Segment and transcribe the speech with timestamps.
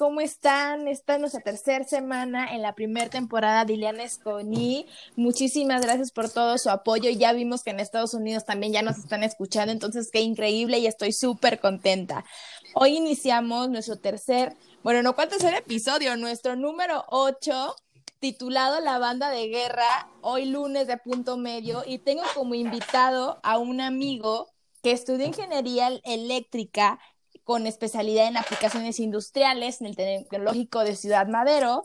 [0.00, 0.88] ¿Cómo están?
[0.88, 4.86] Esta es nuestra tercera semana en la primera temporada de Ileana Esconi.
[5.14, 7.10] Muchísimas gracias por todo su apoyo.
[7.10, 10.86] Ya vimos que en Estados Unidos también ya nos están escuchando, entonces qué increíble y
[10.86, 12.24] estoy súper contenta.
[12.72, 17.76] Hoy iniciamos nuestro tercer, bueno, no cuánto es el episodio, nuestro número 8
[18.20, 23.58] titulado La banda de guerra, hoy lunes de punto medio, y tengo como invitado a
[23.58, 24.52] un amigo
[24.82, 27.00] que estudia ingeniería eléctrica
[27.44, 31.84] con especialidad en aplicaciones industriales en el Tecnológico de Ciudad Madero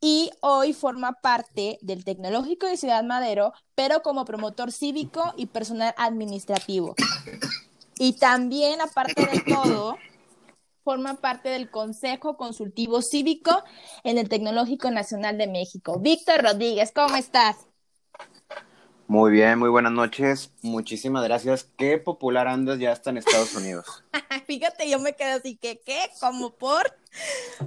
[0.00, 5.94] y hoy forma parte del Tecnológico de Ciudad Madero, pero como promotor cívico y personal
[5.96, 6.96] administrativo.
[7.98, 9.96] Y también, aparte de todo,
[10.82, 13.62] forma parte del Consejo Consultivo Cívico
[14.04, 15.98] en el Tecnológico Nacional de México.
[16.00, 17.56] Víctor Rodríguez, ¿cómo estás?
[19.10, 20.52] Muy bien, muy buenas noches.
[20.62, 21.64] Muchísimas gracias.
[21.76, 24.04] Qué popular andas ya hasta en Estados Unidos.
[24.46, 26.08] Fíjate, yo me quedo así que, ¿qué?
[26.20, 26.96] ¿Como por?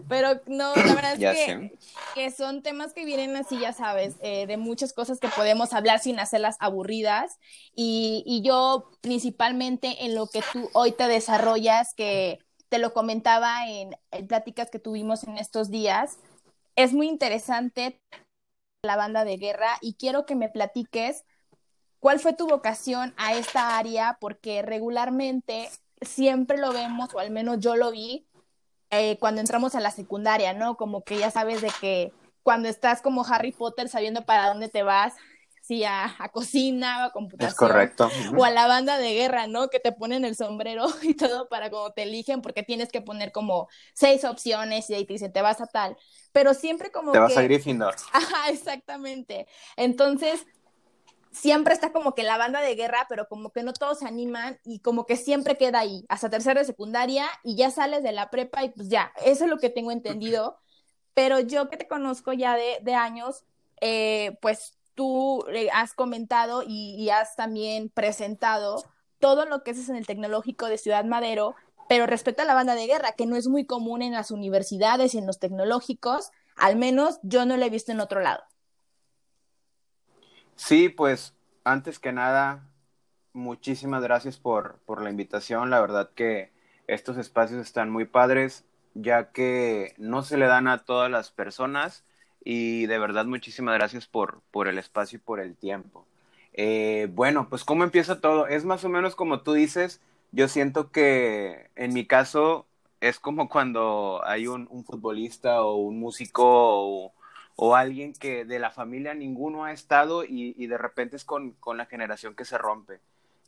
[0.08, 1.72] Pero no, la verdad es
[2.16, 6.00] que, son temas que vienen así, ya sabes, eh, de muchas cosas que podemos hablar
[6.00, 7.40] sin hacerlas aburridas.
[7.76, 12.40] Y, y yo, principalmente en lo que tú hoy te desarrollas, que
[12.74, 13.96] te lo comentaba en,
[14.28, 16.18] pláticas que tuvimos en estos días,
[16.76, 18.02] es muy interesante
[18.82, 21.24] la banda de guerra y quiero que me platiques
[22.00, 24.18] ¿Cuál fue tu vocación a esta área?
[24.20, 25.70] Porque regularmente
[26.02, 28.26] siempre lo vemos, o al menos yo lo vi,
[28.90, 30.76] eh, cuando entramos a la secundaria, ¿no?
[30.76, 34.82] Como que ya sabes de que cuando estás como Harry Potter sabiendo para dónde te
[34.82, 35.14] vas,
[35.64, 37.50] sí, a, cocina, a computación.
[37.50, 38.12] Es correcto.
[38.38, 39.70] O a la banda de guerra, ¿no?
[39.70, 43.32] Que te ponen el sombrero y todo para cuando te eligen, porque tienes que poner
[43.32, 45.98] como seis opciones y ahí te dicen, te vas a tal.
[46.34, 47.96] Pero siempre como Te vas a Gryffindor.
[48.12, 49.48] Ajá, exactamente.
[49.78, 50.46] Entonces,
[51.32, 54.60] siempre está como que la banda de guerra, pero como que no todos se animan
[54.66, 58.30] y como que siempre queda ahí, hasta tercera de secundaria y ya sales de la
[58.30, 60.60] prepa y pues ya, eso es lo que tengo entendido.
[61.14, 63.46] Pero yo que te conozco ya de, años,
[63.80, 68.84] eh, pues tú eh, has comentado y, has también presentado
[69.20, 71.56] todo lo que haces en el tecnológico de Ciudad Madero,
[71.90, 75.14] pero respecto a la banda de guerra, que no es muy común en las universidades
[75.14, 78.44] y en los tecnológicos, al menos yo no lo he visto en otro lado.
[80.56, 81.34] Sí, pues
[81.64, 82.70] antes que nada,
[83.34, 85.70] muchísimas gracias por, por la invitación.
[85.70, 86.52] La verdad que
[86.88, 92.04] estos espacios están muy padres, ya que no se le dan a todas las personas
[92.44, 96.06] y de verdad muchísimas gracias por, por el espacio y por el tiempo.
[96.54, 98.48] Eh, bueno, pues cómo empieza todo.
[98.48, 102.68] Es más o menos como tú dices, yo siento que en mi caso
[103.02, 107.14] es como cuando hay un, futbolista o un músico o,
[107.56, 111.52] o alguien que de la familia ninguno ha estado y, y de repente es con,
[111.54, 113.00] con, la generación que se rompe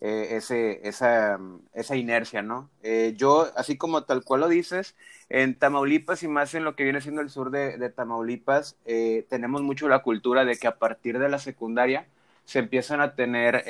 [0.02, 1.40] eh, ese, esa,
[1.74, 2.70] esa, inercia, ¿no?
[2.84, 4.94] Eh, yo, así como tal cual lo dices,
[5.30, 9.26] en Tamaulipas y más en lo que viene siendo el sur de, de Tamaulipas, eh,
[9.30, 12.08] tenemos mucho la cultura de que a partir de la secundaria
[12.44, 13.64] se empiezan a tener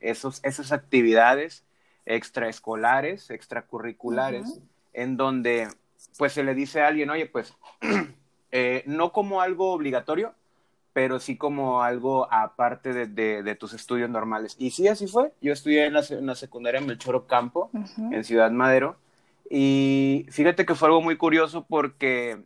[0.00, 1.64] esos, esas actividades
[2.04, 4.62] extraescolares, extracurriculares, uh -huh.
[4.94, 5.68] en donde
[6.18, 7.54] pues se le dice a alguien, oye, pues
[8.86, 10.34] no como algo obligatorio,
[10.96, 14.56] pero sí como algo aparte de, de, de, tus estudios normales.
[14.58, 15.30] Y sí, así fue.
[15.42, 18.14] Yo estudié en la, en la secundaria en Melchoro Campo, uh -huh.
[18.14, 18.96] en Ciudad Madero,
[19.50, 22.38] y fíjate que fue algo muy curioso porque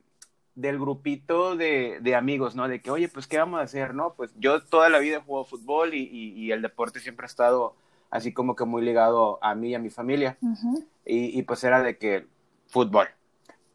[0.56, 2.66] del grupito de, de, amigos, ¿no?
[2.66, 4.15] De que, oye, pues, ¿qué vamos a hacer, no?
[4.16, 7.28] Pues yo toda la vida he jugado fútbol y, y, y el deporte siempre ha
[7.28, 7.77] estado
[8.10, 10.39] así como que muy ligado a mí y a mi familia.
[10.41, 10.84] Uh -huh.
[11.06, 12.27] y, y, pues era de que
[12.66, 13.06] fútbol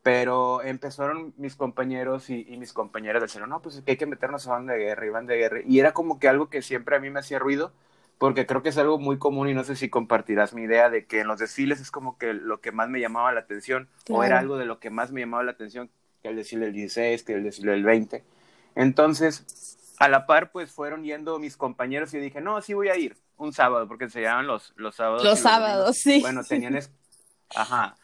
[0.06, 4.48] pero empezaron mis compañeros y, y mis compañeras a decir, no, pues hay que meternos
[4.48, 5.60] a banda de guerra y banda de guerra.
[5.66, 7.74] Y era como que algo que siempre a mí me hacía ruido,
[8.20, 11.08] porque creo que es algo muy común y no sé si compartirás mi idea de
[11.08, 14.20] que en los desfiles es como que lo que más me llamaba la atención, claro.
[14.20, 15.90] o era algo de lo que más me llamaba la atención
[16.22, 18.24] que el desfile del 16, que el desfile del 20.
[18.76, 22.96] Entonces, a la par, pues fueron yendo mis compañeros y dije, no, sí voy a
[22.96, 25.24] ir un sábado, porque se llaman los, los sábados.
[25.24, 26.22] Los sábados, sí.
[26.22, 26.76] Bueno, tenían...
[26.76, 26.92] Es...
[27.56, 27.98] Ajá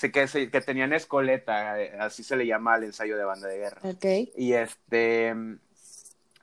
[0.00, 3.80] que, que tenían escoleta, eh, así se le llama al ensayo de banda de guerra.
[3.82, 4.32] Okay.
[4.36, 5.34] Y este,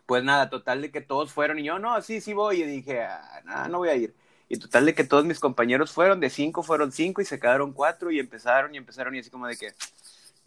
[0.05, 2.61] pues nada, total de que todos fueron y yo, no, sí, sí voy.
[2.61, 4.13] Y dije, ah, no, no voy a ir.
[4.47, 7.73] Y total de que todos mis compañeros fueron, de cinco fueron cinco y se quedaron
[7.73, 9.73] cuatro y empezaron y empezaron y así como de que,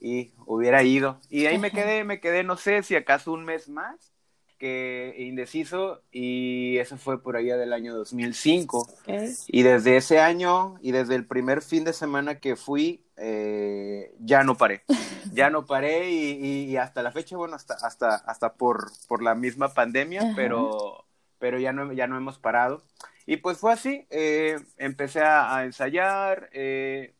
[0.00, 1.20] y hubiera ido.
[1.28, 4.12] Y ahí me quedé, me quedé, no sé si acaso un mes más
[4.58, 8.88] que indeciso y eso fue por allá del año 2005.
[9.02, 9.34] Okay.
[9.46, 14.44] Y desde ese año y desde el primer fin de semana que fui, eh, ya
[14.44, 14.82] no paré.
[15.34, 19.22] Ya no paré y, y, y, hasta la fecha, bueno, hasta, hasta, hasta por, por
[19.22, 20.34] la misma pandemia, uh -huh.
[20.34, 21.04] pero,
[21.38, 22.82] pero ya no, ya no hemos parado.
[23.26, 27.14] Y pues fue así, eh, empecé a, ensayar, eh,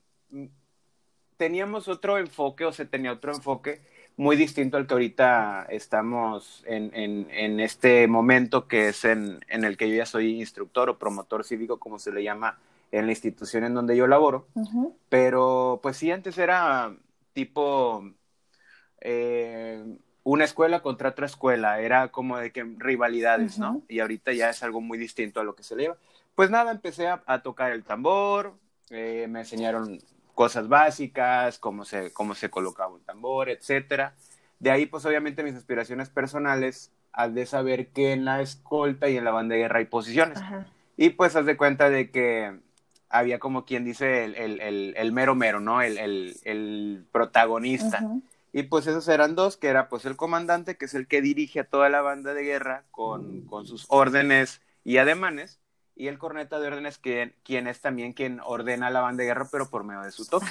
[1.36, 3.82] teníamos otro enfoque, o se tenía otro enfoque
[4.18, 9.76] muy distinto al que ahorita estamos en, en, este momento que es en, en, el
[9.76, 12.58] que yo ya soy instructor o promotor cívico, como se le llama
[12.90, 14.48] en la institución en donde yo laboro.
[15.08, 16.96] Pero pues sí, antes era
[17.32, 18.10] tipo
[19.00, 19.84] eh,
[20.24, 23.82] una escuela contra otra escuela, era como de que rivalidades, ¿no?
[23.88, 25.96] Y ahorita ya es algo muy distinto a lo que se lleva.
[26.34, 28.54] Pues nada, empecé a, tocar el tambor,
[28.90, 30.00] eh, me enseñaron
[30.38, 34.14] cosas básicas, cómo se, cómo se colocaba un tambor, etcétera.
[34.60, 39.16] De ahí, pues obviamente mis aspiraciones personales, al de saber que en la escolta y
[39.16, 40.38] en la banda de guerra hay posiciones.
[40.96, 42.56] Y pues haz de cuenta de que
[43.08, 45.82] había como quien dice el, el, el, mero mero, ¿no?
[45.82, 48.08] El, protagonista.
[48.52, 51.58] Y pues esos eran dos, que era pues el comandante, que es el que dirige
[51.58, 55.58] a toda la banda de guerra con, con sus órdenes y ademanes,
[55.98, 59.48] y el corneta de órdenes, que, quien es también quien ordena la banda de guerra,
[59.50, 60.46] pero por medio de su toque.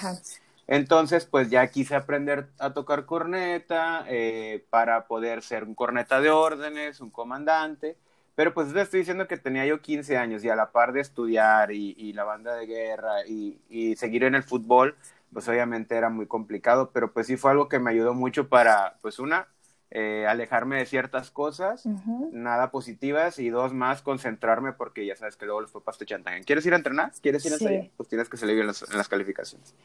[0.68, 6.30] Entonces, pues ya quise aprender a tocar corneta eh, para poder ser un corneta de
[6.30, 7.96] órdenes, un comandante,
[8.36, 11.00] pero pues te estoy diciendo que tenía yo 15 años y a la par de
[11.00, 14.98] estudiar y, y la banda de guerra y, y seguir en el fútbol,
[15.32, 18.98] pues obviamente era muy complicado, pero pues sí fue algo que me ayudó mucho para,
[19.02, 19.48] pues una,
[19.90, 21.86] eh, alejarme de ciertas cosas,
[22.34, 26.44] nada positivas, y dos más, concentrarme porque ya sabes que luego los papás te chantan.
[26.44, 27.14] ¿Quieres ir a entrenar?
[27.22, 27.92] ¿Quieres ir a salir?
[27.96, 29.76] Pues tienes que salir en las, en las, calificaciones.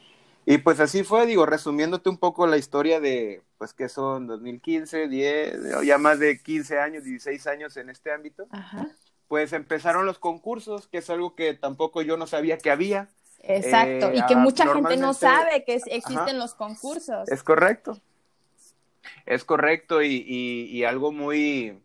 [0.45, 5.07] Y pues así fue, digo, resumiéndote un poco la historia de, pues que son 2015,
[5.07, 8.47] 10, ya más de 15 años, 16 años en este ámbito.
[9.29, 13.07] Pues empezaron los concursos, que es algo que tampoco yo no sabía que había.
[13.39, 17.29] Exacto, y que eh, mucha gente no sabe que existen los concursos.
[17.29, 17.97] Es correcto.
[19.25, 21.81] Es correcto y, algo muy,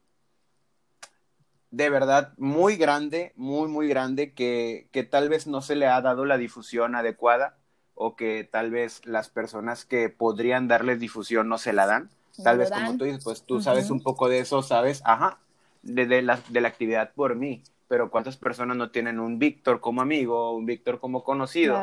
[1.70, 6.00] de verdad, muy grande, muy, muy grande, que, que, tal vez no se le ha
[6.00, 7.56] dado la difusión adecuada
[7.94, 12.10] o que tal vez las personas que podrían darles difusión no se la dan.
[12.42, 15.38] Tal vez como tú dices, pues tú sabes un poco de eso, sabes, ajá,
[15.82, 20.02] de, la, de la actividad por mí pero ¿cuántas personas no tienen un Víctor como
[20.02, 21.80] amigo, un Víctor como conocido,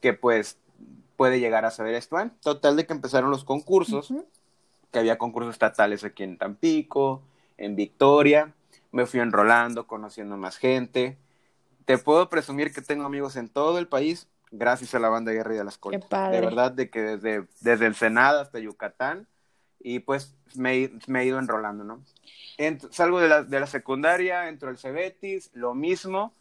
[0.00, 0.58] que pues
[1.16, 2.20] puede llegar a saber esto?
[2.20, 2.30] ¿eh?
[2.42, 4.12] Total de que empezaron los concursos,
[4.96, 7.22] que había concursos estatales aquí en Tampico,
[7.58, 8.54] en Victoria,
[8.92, 11.18] me fui enrolando, conociendo más gente.
[11.84, 15.54] Te puedo presumir que tengo amigos en todo el país, gracias a la banda Guerra
[15.54, 16.30] y a las Escolta.
[16.30, 19.28] De verdad, de que desde, desde Ensenada hasta Yucatán,
[19.80, 22.02] y pues me, me he ido enrolando, ¿no?
[22.90, 26.32] salgo de la, de la secundaria, entro al Cebetis, lo mismo,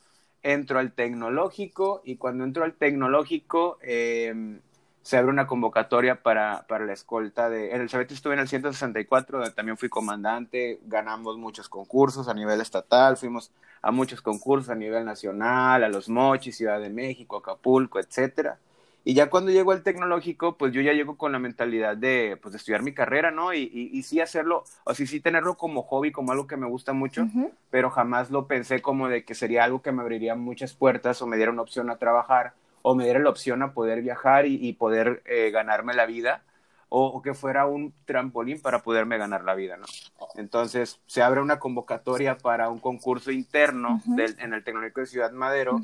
[0.43, 4.61] entro al tecnológico y cuando entro al tecnológico em,
[5.05, 7.75] se abre una convocatoria para, para la escolta de...
[7.75, 12.59] En el estuve en el 164, donde también fui comandante, ganamos muchos concursos a nivel
[12.59, 13.51] estatal, fuimos
[13.83, 18.57] a muchos concursos a nivel nacional, a Los Mochis, Ciudad de México, Acapulco, etcétera.
[19.03, 22.53] Y ya cuando llego al tecnológico, pues yo ya llego con la mentalidad de, pues,
[22.53, 23.53] de estudiar mi carrera, ¿no?
[23.53, 26.93] Y, y, sí hacerlo, o sí, sí tenerlo como hobby, como algo que me gusta
[26.93, 27.27] mucho,
[27.69, 31.27] pero jamás lo pensé como de que sería algo que me abriría muchas puertas o
[31.27, 32.53] me diera una opción a trabajar
[32.87, 36.43] o me diera la opción a poder viajar y, poder eh, ganarme la vida
[36.87, 39.87] o, que fuera un trampolín para poderme ganar la vida, ¿no?
[40.35, 45.31] Entonces se abre una convocatoria para un concurso interno del, en el Tecnológico de Ciudad
[45.31, 45.81] Madero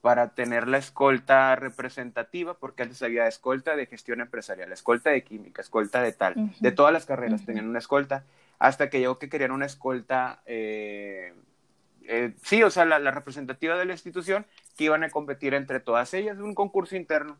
[0.00, 5.60] para tener la escolta representativa, porque antes había escolta de gestión empresarial, escolta de química,
[5.60, 8.22] escolta de tal, de todas las carreras tenían una escolta,
[8.60, 11.34] hasta que llegó que querían una escolta, eh,
[12.06, 14.46] eh, sí, o sea, la, representativa de la institución,
[14.76, 17.38] que iban a competir entre todas ellas, un concurso interno.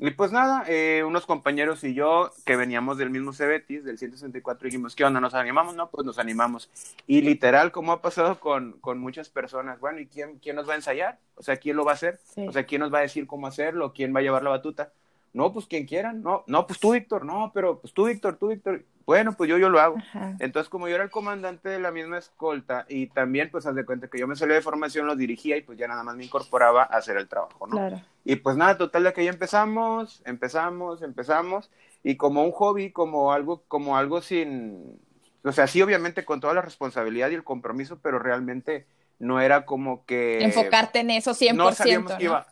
[0.00, 4.66] Y pues nada, eh, unos compañeros y yo que veníamos del mismo Cebetis, del 164,
[4.66, 5.20] dijimos, ¿qué onda?
[5.20, 5.74] ¿Nos animamos?
[5.74, 6.70] No, pues nos animamos.
[7.08, 10.74] Y literal, como ha pasado con, con muchas personas, bueno, ¿y quién, quién nos va
[10.74, 11.18] a ensayar?
[11.34, 12.20] O sea, ¿quién lo va a hacer?
[12.36, 13.92] O sea, ¿quién nos va a decir cómo hacerlo?
[13.92, 14.92] ¿Quién va a llevar la batuta?
[15.32, 18.48] No, pues quien quieran, no, no, pues tú, Víctor, no, pero pues tú, Víctor, tú,
[18.48, 18.84] Víctor.
[19.04, 19.96] Bueno, pues yo, yo lo hago.
[20.38, 23.86] Entonces, como yo era el comandante de la misma escolta y también, pues, haz de
[23.86, 26.24] cuenta que yo me salí de formación, lo dirigía y pues ya nada más me
[26.24, 27.76] incorporaba a hacer el trabajo, ¿no?
[27.76, 28.00] Claro.
[28.24, 31.70] Y pues nada, total de que ya empezamos, empezamos, empezamos
[32.02, 35.00] y como un hobby, como algo, como algo sin,
[35.42, 38.86] o sea, sí, obviamente con toda la responsabilidad y el compromiso, pero realmente
[39.18, 40.44] no era como que...
[40.44, 41.54] Enfocarte en eso 100%.
[41.54, 42.46] No sabíamos que iba...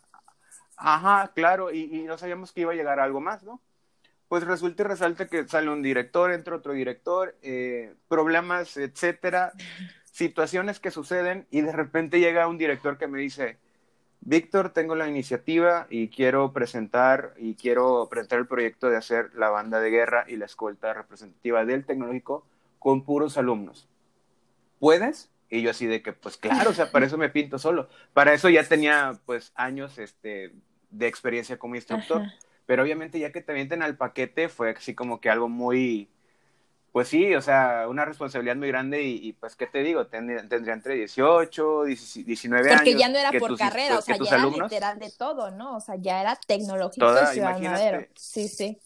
[0.77, 3.61] Ajá, claro, y, no sabíamos que iba a llegar algo más, ¿no?
[4.27, 9.53] pues resulta y resalta que sale un director, entra otro director, eh, problemas, etcétera,
[10.11, 13.57] situaciones que suceden y de repente llega un director que me dice,
[14.21, 19.49] Víctor, tengo la iniciativa y quiero presentar y quiero presentar el proyecto de hacer la
[19.49, 22.45] banda de guerra y la escolta representativa del tecnológico
[22.79, 23.87] con puros alumnos.
[24.79, 25.29] ¿Puedes?
[25.49, 27.87] Y yo así de que, pues claro, o sea, para eso me pinto solo.
[28.13, 30.51] Para eso ya tenía, pues, años este,
[30.89, 32.23] de experiencia como instructor.
[32.65, 36.09] Pero obviamente ya que te avienten al paquete fue así como que algo muy,
[36.91, 40.07] pues sí, o sea, una responsabilidad muy grande y, pues, ¿qué te digo?
[40.07, 42.81] Tendría, entre 18, 19 años.
[42.81, 45.77] Porque ya no era por carrera, o sea, ya era literal de todo, ¿no?
[45.77, 48.05] O sea, ya era tecnológico y Ciudad Madero.
[48.15, 48.77] Sí, sí.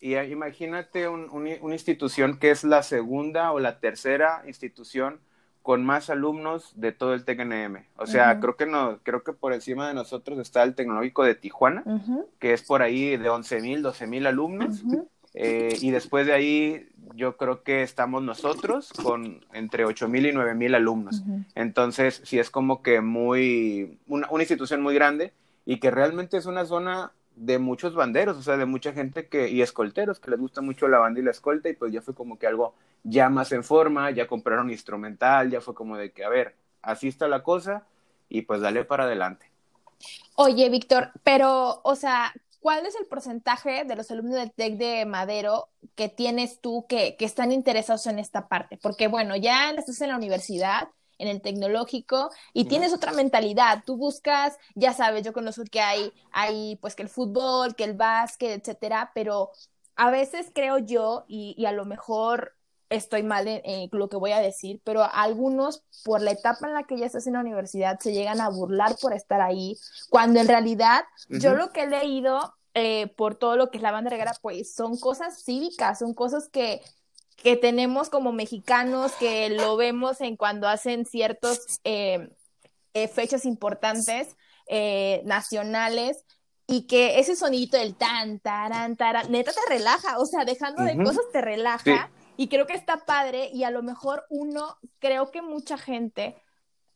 [0.00, 5.20] Y imagínate una institución que es la segunda o la tercera institución
[5.64, 7.86] con más alumnos de todo el TECNM.
[7.96, 11.34] O sea, creo que no, creo que por encima de nosotros está el Tecnológico de
[11.34, 11.82] Tijuana,
[12.38, 14.82] que es por ahí de 11 mil, 12 mil alumnos.
[15.32, 20.32] Eh, y después de ahí, yo creo que estamos nosotros con entre 8 mil y
[20.32, 21.22] 9 mil alumnos.
[21.54, 25.32] Entonces, sí es como que muy, una, una institución muy grande
[25.64, 29.48] y que realmente es una zona de muchos banderos, o sea, de mucha gente que,
[29.48, 32.14] y escolteros, que les gusta mucho la banda y la escolta, y pues ya fue
[32.14, 36.24] como que algo ya más en forma, ya compraron instrumental, ya fue como de que,
[36.24, 37.86] a ver, así está la cosa,
[38.28, 39.50] y pues dale para adelante.
[40.36, 45.04] Oye, Víctor, pero, o sea, ¿cuál es el porcentaje de los alumnos del TEC de
[45.04, 48.78] Madero que tienes tú que, que están interesados en esta parte?
[48.80, 50.88] Porque, bueno, ya estás en la universidad,
[51.18, 53.82] en el tecnológico y tienes otra mentalidad.
[53.84, 57.94] Tú buscas, ya sabes, yo conozco que hay, hay pues que el fútbol, que el
[57.94, 59.50] básquet, etcétera, pero
[59.96, 62.54] a veces creo yo, y, a lo mejor
[62.90, 66.84] estoy mal en, lo que voy a decir, pero algunos, por la etapa en la
[66.84, 69.76] que ya estás en la universidad, se llegan a burlar por estar ahí,
[70.10, 73.92] cuando en realidad yo lo que he leído eh, por todo lo que es la
[73.92, 76.82] banda reguera, pues son cosas cívicas, son cosas que
[77.36, 82.30] que tenemos como mexicanos, que lo vemos en cuando hacen ciertos eh,
[82.94, 84.36] eh, fechas importantes
[84.66, 86.24] eh, nacionales
[86.66, 90.96] y que ese sonidito del tan, taran, taran, neta te relaja, o sea, dejando de
[90.96, 95.42] cosas te relaja y creo que está padre y a lo mejor uno, creo que
[95.42, 96.36] mucha gente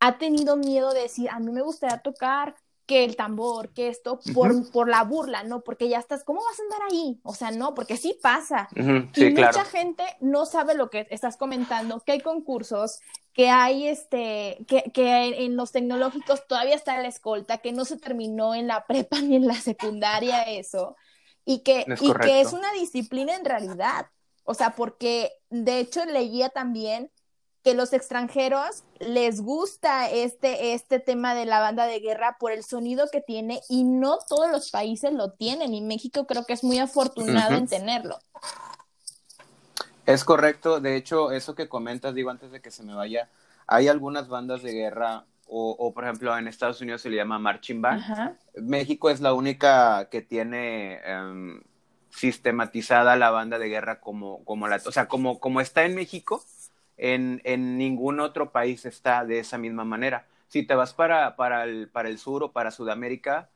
[0.01, 2.55] ha tenido miedo de decir, a mí me gustaría tocar
[2.89, 5.61] que el tambor, que esto, por, por la burla, ¿no?
[5.61, 7.21] Porque ya estás, ¿cómo vas a andar ahí?
[7.23, 8.67] O sea, no, porque sí pasa.
[8.75, 13.01] y mucha gente no sabe lo que estás comentando, que hay concursos,
[13.35, 17.99] que hay este, que, que en los tecnológicos todavía está la escolta, que no se
[17.99, 20.97] terminó en la prepa ni en la secundaria eso,
[21.45, 24.07] y que, y que es una disciplina en realidad.
[24.45, 27.11] O sea, porque de hecho leía también
[27.69, 32.65] que los extranjeros les gusta este, este tema de la banda de guerra por el
[32.65, 36.65] sonido que tiene y no todos los países lo tienen y México creo que es
[36.65, 38.21] muy afortunado en tenerlo.
[40.07, 43.29] Es correcto, de hecho, eso que comentas, digo antes de que se me vaya,
[43.67, 47.83] hay algunas bandas de guerra o, por ejemplo en Estados Unidos se le llama marching
[47.83, 48.35] band.
[48.55, 51.61] México es la única que tiene em,
[52.09, 56.43] sistematizada la banda de guerra como, como la, o sea, como, como está en México,
[56.99, 60.27] en, en, ningún otro país está de esa misma manera.
[60.49, 63.49] Si te vas para, para, el, para el sur o para Sudamérica,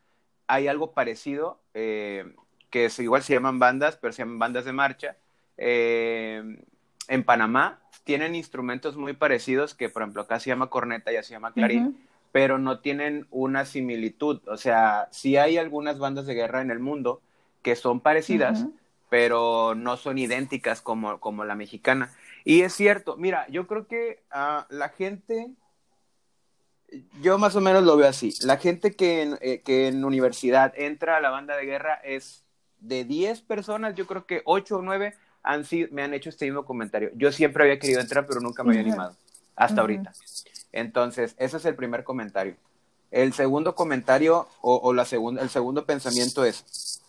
[0.46, 2.34] hay algo parecido, eh,
[2.70, 5.16] que es, igual se llaman bandas, pero se llaman bandas de marcha.
[5.56, 6.64] Eh,
[7.08, 11.28] en Panamá tienen instrumentos muy parecidos, que por ejemplo acá se llama corneta y así
[11.28, 11.96] se llama clarín,
[12.32, 14.40] pero no tienen una similitud.
[14.46, 17.20] O sea, sí hay algunas bandas de guerra en el mundo
[17.62, 18.66] que son parecidas,
[19.08, 22.10] pero no son idénticas como, como la mexicana.
[22.44, 25.50] Y es cierto, mira, yo creo que uh, la gente,
[27.20, 30.72] yo más o menos lo veo así, la gente que en, eh, que en universidad
[30.76, 32.44] entra a la banda de guerra es
[32.80, 36.46] de 10 personas, yo creo que 8 o 9 han sido, me han hecho este
[36.46, 37.10] mismo comentario.
[37.14, 39.16] Yo siempre había querido entrar, pero nunca me había animado,
[39.56, 40.12] hasta ahorita.
[40.72, 42.56] Entonces, ese es el primer comentario.
[43.10, 47.00] El segundo comentario o, o la segunda, el segundo pensamiento es,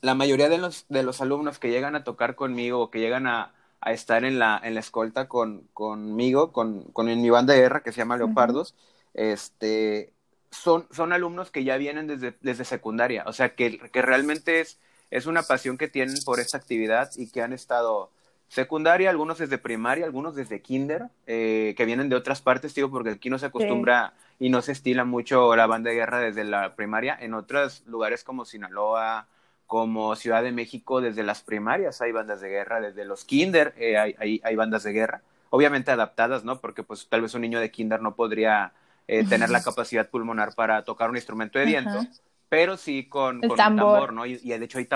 [0.00, 3.26] la mayoría de los, de los alumnos que llegan a tocar conmigo o que llegan
[3.26, 7.60] a, a estar en la, en la escolta con, conmigo, con, con mi banda de
[7.60, 8.74] guerra que se llama Leopardos,
[9.14, 10.12] este,
[10.50, 14.78] son, son alumnos que ya vienen desde, desde secundaria, o sea, que, que realmente es,
[15.10, 18.10] es una pasión que tienen por esta actividad y que han estado
[18.48, 23.10] secundaria, algunos desde primaria, algunos desde kinder, eh, que vienen de otras partes, digo, porque
[23.10, 26.74] aquí no se acostumbra y no se estila mucho la banda de guerra desde la
[26.74, 29.28] primaria, en otros lugares como Sinaloa,
[29.70, 33.96] como Ciudad de México desde las primarias hay bandas de guerra, desde los kinder eh,
[33.96, 36.60] hay, hay, bandas de guerra, obviamente adaptadas, ¿no?
[36.60, 38.72] Porque pues tal vez un niño de kinder no podría
[39.06, 42.04] eh, tener la capacidad pulmonar para tocar un instrumento de viento,
[42.48, 44.12] pero sí con, con tambor.
[44.12, 44.26] ¿no?
[44.26, 44.88] Y, de hecho hay,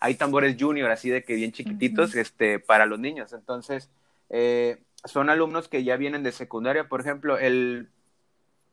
[0.00, 3.32] hay tambores junior, así de que bien chiquititos, este, para los niños.
[3.32, 3.90] Entonces,
[4.30, 7.90] eh, son alumnos que ya vienen de secundaria, por ejemplo, el,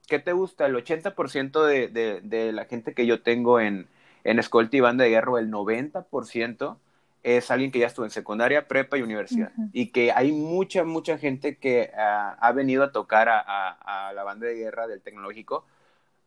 [0.08, 0.66] ¿qué te gusta?
[0.66, 3.88] El 80% de, de, de la gente que yo tengo en,
[4.24, 6.78] en escolta y banda de guerra, el 90%
[7.24, 9.52] es alguien que ya estuvo en secundaria, prepa y universidad.
[9.72, 14.46] Y que hay mucha, mucha gente que ah, ha venido a tocar a, la banda
[14.48, 15.66] de guerra del tecnológico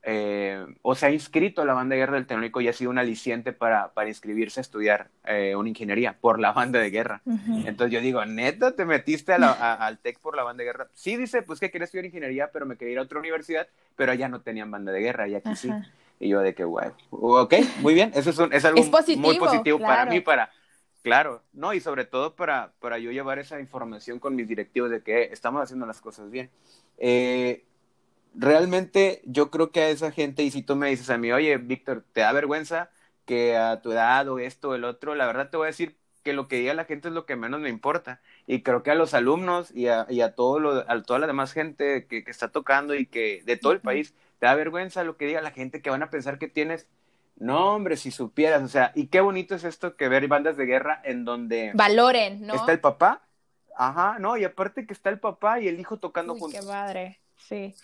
[0.09, 2.91] eh, o se ha inscrito a la banda de guerra del tecnológico y ha sido
[2.91, 7.21] un aliciente para, para inscribirse a estudiar eh, una ingeniería por la banda de guerra.
[7.26, 10.88] Entonces yo digo, neta, te metiste al TEC por la banda de guerra.
[10.95, 14.12] Sí, dice, pues que quería estudiar ingeniería, pero me quería ir a otra universidad, pero
[14.12, 15.71] allá no tenían banda de guerra y aquí sí.
[16.18, 18.82] Y yo de que, wow, ok, muy bien, eso es, es algo
[19.16, 20.50] muy positivo para mí, para,
[21.02, 25.02] claro, no, y sobre todo para, para yo llevar esa información con mis directivos de
[25.02, 26.50] que estamos haciendo las cosas bien.
[26.99, 27.64] Eh,
[28.35, 31.56] realmente yo creo que a esa gente, y si tú me dices a mí, oye,
[31.58, 32.90] Víctor, ¿te da vergüenza
[33.25, 35.14] que a tu edad o esto o el otro?
[35.14, 37.37] La verdad te voy a decir que lo que diga la gente es lo que
[37.37, 38.20] menos me importa.
[38.49, 41.28] Y creo que a los alumnos y a, y a, todo lo, a toda la
[41.28, 45.05] demás gente que, que, está tocando y que de todo el país, te da vergüenza
[45.05, 46.87] lo que diga la gente que van a pensar que tienes.
[47.37, 50.64] No, hombre, si supieras, o sea, y qué bonito es esto que ver bandas de
[50.64, 51.71] guerra en donde...
[51.75, 52.55] Valoren, ¿no?
[52.55, 53.23] Está el papá,
[53.76, 56.61] ajá, no, y aparte que está el papá y el hijo tocando Uy, juntos.
[56.61, 57.75] Qué padre, sí.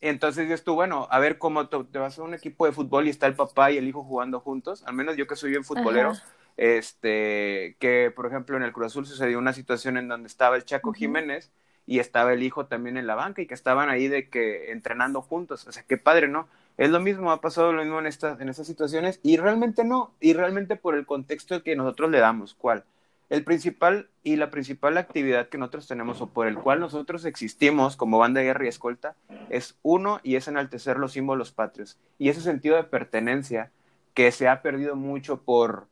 [0.00, 3.10] Entonces dices tú, bueno, a ver cómo te, vas a un equipo de fútbol y
[3.10, 6.12] está el papá y el hijo jugando juntos, al menos yo que soy bien futbolero,
[6.56, 10.64] este, que por ejemplo en el Cruz Azul sucedió una situación en donde estaba el
[10.64, 11.50] Chaco Jiménez
[11.86, 15.22] y estaba el hijo también en la banca y que estaban ahí de que entrenando
[15.22, 16.48] juntos, o sea, qué padre, ¿no?
[16.76, 20.12] Es lo mismo, ha pasado lo mismo en estas, en estas situaciones y realmente no,
[20.20, 22.84] y realmente por el contexto que nosotros le damos, ¿cuál?
[23.28, 27.96] el principal y la principal actividad que nosotros tenemos o por el cual nosotros existimos
[27.96, 29.16] como banda de guerra y escolta
[29.50, 33.72] es uno y es enaltecer los símbolos patrios y ese sentido de pertenencia
[34.14, 35.88] que se ha perdido mucho por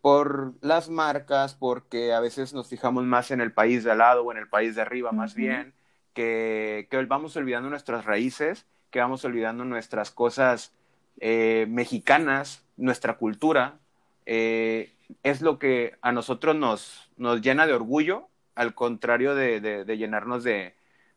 [0.00, 4.24] por las marcas, porque a veces nos fijamos más en el país de al lado
[4.24, 5.74] o en el país de arriba, más bien,
[6.14, 10.72] que, que, vamos olvidando nuestras raíces, que vamos olvidando nuestras cosas
[11.20, 13.78] eh, mexicanas, nuestra cultura,
[14.24, 19.98] eh, es lo que a nosotros nos, nos llena de orgullo, al contrario de, de,
[19.98, 20.74] llenarnos de,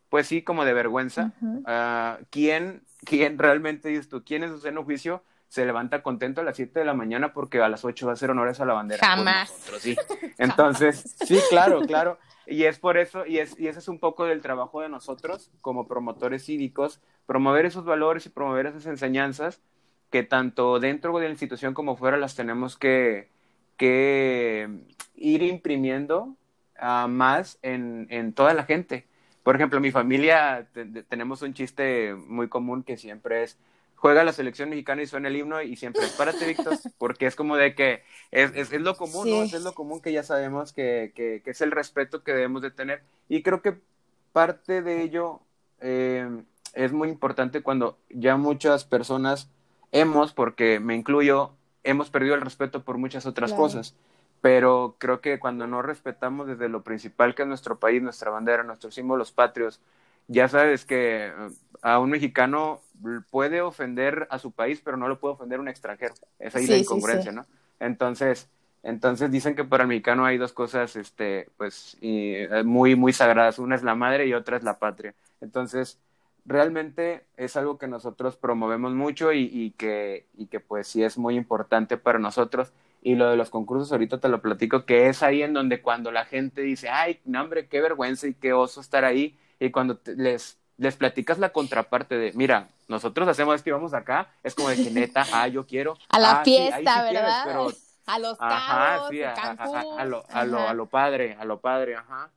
[0.10, 1.34] pues sí, como de vergüenza.
[1.66, 5.24] Ah, ¿quién, ¿quién, realmente, dices tú, quién en su seno juicio
[5.54, 8.16] se levanta contento a las 7 de la mañana porque a las 8 va a
[8.16, 9.06] hacer honores a la bandera?
[9.06, 9.52] Jamás.
[9.78, 9.96] sí.
[10.40, 12.18] Entonces, sí, claro, claro.
[12.48, 15.52] Y es por eso, y, es, y ese es un poco del trabajo de nosotros
[15.62, 19.62] como promotores cívicos, promover esos valores y promover esas enseñanzas
[20.10, 23.30] que tanto dentro de la institución como fuera las tenemos que,
[23.78, 24.68] que
[25.14, 26.36] ir imprimiendo
[26.82, 29.06] uh, más en, en, toda la gente.
[29.44, 30.68] Por ejemplo, mi familia
[31.10, 33.60] tenemos un chiste muy común que siempre es,
[34.04, 37.56] juega la selección mexicana y suena el himno y siempre párate, Víctor, porque es como
[37.56, 39.44] de que es, es, es lo común, ¿no?
[39.44, 42.72] Es lo común que ya sabemos que, que, que, es el respeto que debemos de
[42.72, 43.02] tener.
[43.30, 43.80] Y creo que
[44.34, 45.40] parte de ello
[45.80, 46.30] eh,
[46.74, 49.50] es muy importante cuando ya muchas personas
[49.94, 51.54] hemos, porque me incluyo,
[51.86, 53.96] hemos perdido el respeto por muchas otras cosas.
[54.42, 58.64] Pero creo que cuando no respetamos desde lo principal que es nuestro país, nuestra bandera,
[58.64, 59.80] nuestros símbolos patrios,
[60.28, 61.32] ya sabes que eh,
[61.82, 62.82] a un mexicano
[63.30, 66.14] puede ofender a su país, pero no lo puede ofender a un extranjero.
[66.40, 67.46] Es ahí la incongruencia, ¿no?
[67.80, 68.50] Entonces,
[68.82, 73.60] entonces dicen que para el mexicano hay dos cosas, este, pues, eh, muy, muy sagradas.
[73.60, 75.14] Una es la madre y otra es la patria.
[75.42, 76.00] Entonces,
[76.46, 81.18] realmente es algo que nosotros promovemos mucho y, y, que, y que pues sí es
[81.18, 82.74] muy importante para nosotros.
[83.02, 86.12] Y lo de los concursos ahorita te lo platico, que es ahí en donde cuando
[86.12, 90.00] la gente dice, ay, no hombre, qué vergüenza y qué oso estar ahí, y cuando
[90.06, 94.70] les, les platicas la contraparte de, mira, nosotros hacemos esto y vamos acá, es como
[94.70, 95.98] de que neta, ah, yo quiero.
[96.10, 97.68] A la ah, fiesta, ¿verdad?
[98.06, 101.96] a los ajá, sí, a, a, lo, a, lo, a lo padre, a lo padre,
[101.96, 102.30] ajá.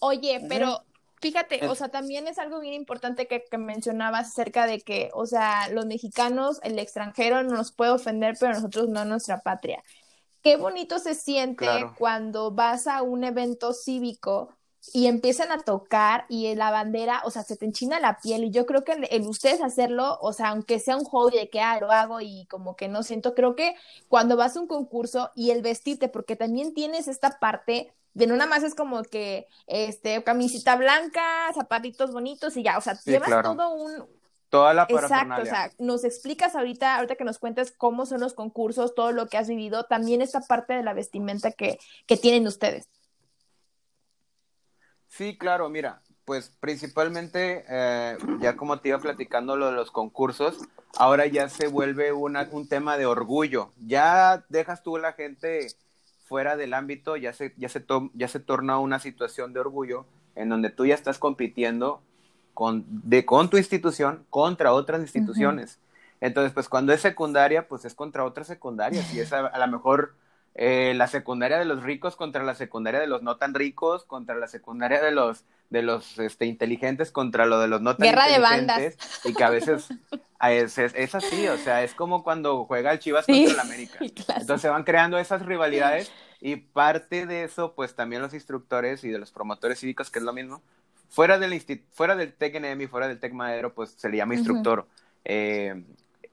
[0.00, 0.82] Oye, pero
[1.24, 5.70] Fíjate, o sea, también es algo bien importante que, mencionabas acerca de que, o sea,
[5.70, 9.82] los mexicanos, el extranjero no nos puede ofender, pero nosotros no nuestra patria.
[10.42, 14.54] Qué bonito se siente cuando vas a un evento cívico
[14.92, 18.50] y empiezan a tocar y la bandera, o sea, se te enchina la piel y
[18.50, 21.78] yo creo que en ustedes hacerlo, o sea, aunque sea un hobby de que ah,
[21.80, 23.74] lo hago y como que no siento, creo que
[24.08, 28.36] cuando vas a un concurso y el vestirte, porque también tienes esta parte de no
[28.36, 33.30] nada más es como que, este, camisita blanca, zapatitos bonitos y ya, o sea, llevas
[33.42, 34.06] todo un...
[34.50, 38.34] Toda la Exacto, o sea, nos explicas ahorita, ahorita que nos cuentes cómo son los
[38.34, 42.46] concursos, todo lo que has vivido, también esta parte de la vestimenta que, que tienen
[42.46, 42.88] ustedes.
[45.16, 50.58] Sí, claro, mira, pues principalmente, eh, ya como te iba platicando lo de los concursos,
[50.96, 53.70] ahora ya se vuelve una, un tema de orgullo.
[53.86, 55.68] Ya dejas tú la gente
[56.24, 60.48] fuera del ámbito ya se, ya se, ya se torna una situación de orgullo en
[60.48, 62.00] donde tú ya estás compitiendo
[62.54, 65.78] con, de, con tu institución contra otras instituciones.
[66.20, 70.14] Entonces, pues cuando es secundaria, pues es contra otras secundarias y es a, lo mejor
[70.54, 74.36] eh, la secundaria de los ricos contra la secundaria de los no tan ricos, contra
[74.36, 78.28] la secundaria de los de los este, inteligentes contra lo de los no tan Guerra
[78.28, 78.96] inteligentes.
[79.24, 79.88] Y que a veces
[80.40, 83.98] es, es, así, o sea, es como cuando juega el Chivas contra el América.
[84.00, 89.08] Entonces se van creando esas rivalidades y parte de eso, pues también los instructores y
[89.08, 90.62] de los promotores cívicos, que es lo mismo,
[91.08, 94.86] fuera del, fuera del TECNM y fuera del TEC Madero, pues se le llama instructor.
[95.24, 95.82] eh,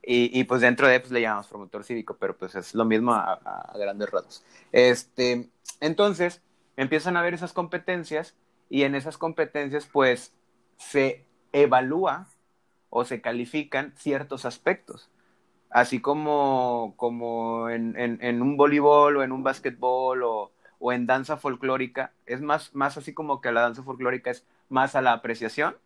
[0.04, 3.72] y, pues dentro de pues le llamamos promotor cívico, pero pues es lo mismo a,
[3.76, 4.44] grandes ratos.
[4.72, 6.42] Este, entonces,
[6.76, 8.36] empiezan a haber esas competencias
[8.70, 10.34] y en esas competencias pues
[10.78, 12.28] se evalúa
[12.90, 15.10] o se califican ciertos aspectos.
[15.70, 21.38] Así como, como en, en, un voleibol o en un básquetbol o, o, en danza
[21.38, 25.78] folclórica, es más, más así como que la danza folclórica es más a la apreciación.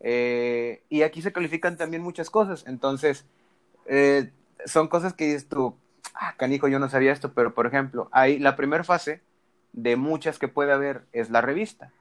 [0.00, 2.64] Eh, y aquí se califican también muchas cosas.
[2.66, 3.24] Entonces,
[3.86, 4.30] eh,
[4.66, 5.76] son cosas que dices tú,
[6.14, 9.20] ah, canijo, yo no sabía esto, pero por ejemplo, hay la primera fase
[9.72, 11.92] de muchas que puede haber es la revista.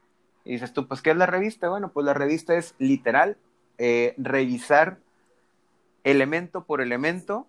[0.44, 1.70] Y dices tú, pues, ¿qué es la revista?
[1.70, 3.38] Bueno, pues la revista es literal
[3.78, 4.98] eh, revisar
[6.04, 7.48] elemento por elemento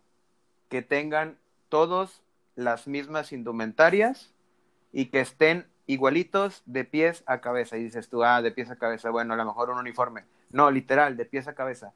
[0.69, 2.23] que tengan todos
[2.55, 4.35] las mismas indumentarias
[4.93, 7.79] y que estén igualitos de pies a cabeza.
[7.79, 10.25] Y dices tú, ah, de pies a cabeza, bueno, a lo mejor un uniforme.
[10.51, 11.95] No, literal, de pies a cabeza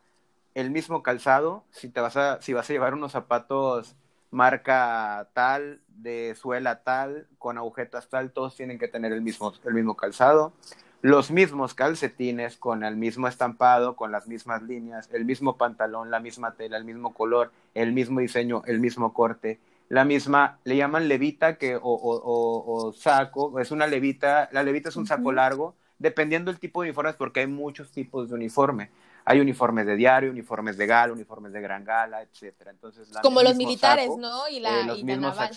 [0.57, 3.95] el mismo calzado, si te vas a, si vas a llevar unos zapatos
[4.31, 9.75] marca tal, de suela tal, con agujetas tal, todos tienen que tener el mismo, el
[9.75, 10.55] mismo calzado,
[11.03, 16.21] los mismos calcetines con el mismo estampado, con las mismas líneas, el mismo pantalón, la
[16.21, 21.07] misma tela, el mismo color, el mismo diseño, el mismo corte, la misma, le llaman
[21.07, 26.51] levita que, o, o, saco, es una levita, la levita es un saco largo, dependiendo
[26.51, 28.89] del tipo de uniformes, porque hay muchos tipos de uniforme
[29.29, 32.71] hay uniformes de diario, uniformes de gala, uniformes de gran gala, etcétera.
[32.71, 34.49] Entonces, como los militares, ¿no?
[34.49, 35.51] Y la, eh, naval.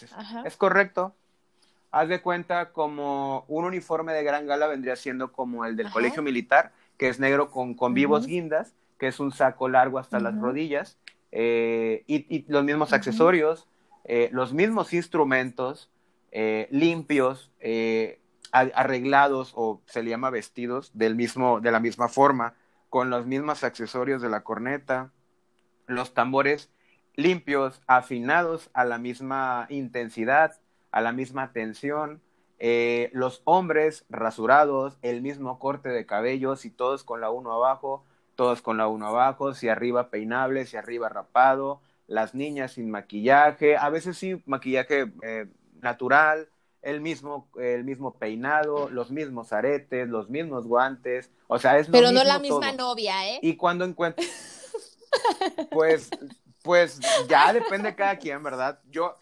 [0.44, 1.14] Es correcto.
[1.92, 6.24] Haz de cuenta como un uniforme de gran gala vendría siendo como el del colegio
[6.24, 10.36] militar, que es negro con, con vivos guindas, que es un saco largo hasta las
[10.36, 10.98] rodillas,
[11.32, 13.68] eh, y, los mismos accesorios,
[14.04, 15.92] eh, los mismos instrumentos
[16.72, 17.52] limpios,
[18.52, 22.56] arreglados o se le llama vestidos del mismo, de la misma forma
[22.90, 25.12] con los mismos accesorios de la corneta,
[25.88, 26.70] los tambores
[27.16, 30.60] limpios, afinados a la misma intensidad,
[30.92, 32.22] a la misma tensión,
[32.60, 38.04] eh, los hombres rasurados, el mismo corte de cabellos y todos con la uno abajo,
[38.36, 43.78] todos con la uno abajo, si arriba peinable, si arriba rapado, las niñas sin maquillaje,
[43.78, 45.48] a veces sí maquillaje eh,
[45.82, 46.50] natural,
[46.82, 51.94] el mismo, el mismo peinado, los mismos aretes, los mismos guantes, o sea, es lo
[51.94, 53.40] Pero no la misma novia, ¿eh?
[53.42, 54.26] Y cuando encuentro,
[55.72, 56.10] pues,
[56.64, 58.80] pues ya depende de cada quien, ¿verdad?
[58.90, 59.18] Yo,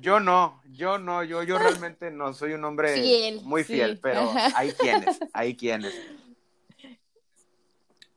[0.00, 4.72] yo no, yo no, yo, yo realmente no soy un hombre muy fiel, pero hay
[4.72, 5.94] quienes, hay quienes.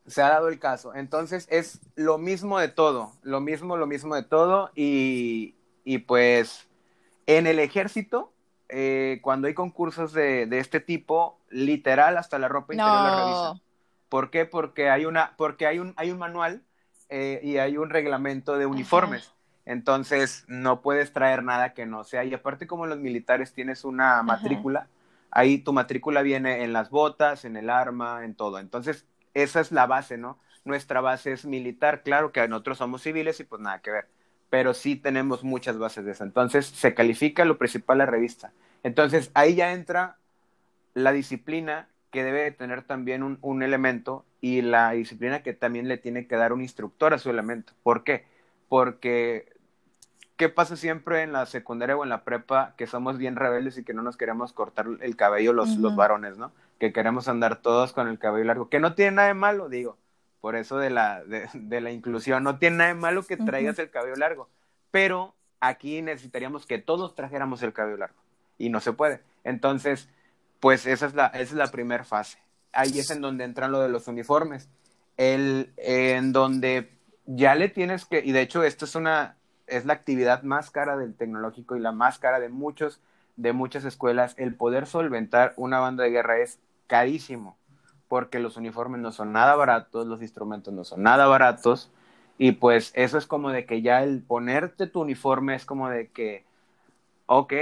[0.05, 0.93] Se ha dado el caso.
[0.93, 6.67] Entonces es lo mismo de todo, lo mismo, lo mismo de todo y, y pues
[7.25, 8.32] en el ejército
[8.69, 13.61] eh, cuando hay concursos de, este tipo, literal hasta la ropa interior la revisan.
[14.09, 14.45] ¿Por qué?
[14.45, 16.63] Porque hay una, porque hay un, hay un manual
[17.09, 19.33] eh, y hay un reglamento de uniformes.
[19.65, 22.23] Entonces no puedes traer nada que no sea.
[22.23, 24.87] Y aparte, como los militares tienes una matrícula,
[25.31, 28.59] ahí tu matrícula viene en las botas, en el arma, en todo.
[28.59, 30.37] Entonces, esa es la base, ¿no?
[30.65, 34.07] Nuestra base es militar, claro que nosotros somos civiles y pues nada que ver
[34.53, 36.23] pero sí tenemos muchas bases de eso.
[36.23, 38.53] Entonces, se califica lo principal la revista.
[38.83, 40.17] Entonces, ahí ya entra
[40.93, 46.27] la disciplina que debe tener también un, elemento y la disciplina que también le tiene
[46.27, 47.73] que dar un instructor a su elemento.
[47.81, 48.27] ¿Por qué?
[48.69, 49.51] Porque,
[50.37, 52.75] ¿qué pasa siempre en la secundaria o en la prepa?
[52.77, 56.37] Que somos bien rebeldes y que no nos queremos cortar el cabello los, los varones,
[56.37, 56.51] ¿no?
[56.77, 59.97] Que queremos andar todos con el cabello largo, que no tiene nada de malo, digo
[60.43, 62.43] por eso de la, de, la inclusión.
[62.43, 64.49] No tiene nada de malo que traigas el cabello largo,
[64.91, 68.21] pero aquí necesitaríamos que todos trajéramos el cabello largo
[68.57, 69.21] y no se puede.
[69.45, 70.09] Entonces,
[70.59, 72.39] pues esa es la, esa es la primera fase.
[72.73, 74.67] Ahí es en donde entran lo de los uniformes.
[75.15, 76.91] El, en donde
[77.25, 80.97] ya le tienes que, y de hecho esto es una, es la actividad más cara
[80.97, 82.99] del tecnológico y la más cara de muchos,
[83.37, 87.57] de muchas escuelas, el poder solventar una banda de guerra es carísimo
[88.13, 91.89] porque los uniformes no son nada baratos, los instrumentos no son nada baratos,
[92.37, 96.11] y pues eso es como de que ya el ponerte tu uniforme es como de
[96.11, 96.45] que,
[97.25, 97.53] ok,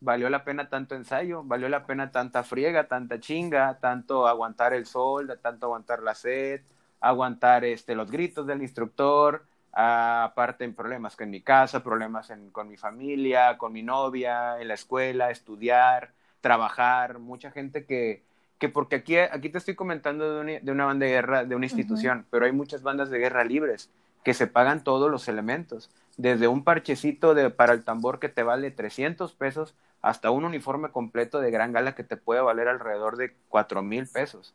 [0.00, 4.84] valió la pena tanto ensayo, valió la pena tanta friega, tanta chinga, tanto aguantar el
[4.84, 6.62] sol, tanto aguantar la sed,
[7.00, 12.76] aguantar este, los gritos del instructor, aparte en problemas en mi casa, problemas con mi
[12.76, 18.28] familia, con mi novia, en la escuela, estudiar, trabajar, mucha gente que,
[18.60, 21.56] que porque aquí, aquí te estoy comentando de una, de una banda de guerra, de
[21.56, 23.90] una institución, pero hay muchas bandas de guerra libres
[24.22, 28.42] que se pagan todos los elementos, desde un parchecito de, para el tambor que te
[28.42, 33.16] vale 300 pesos hasta un uniforme completo de gran gala que te puede valer alrededor
[33.16, 34.54] de 4 mil pesos.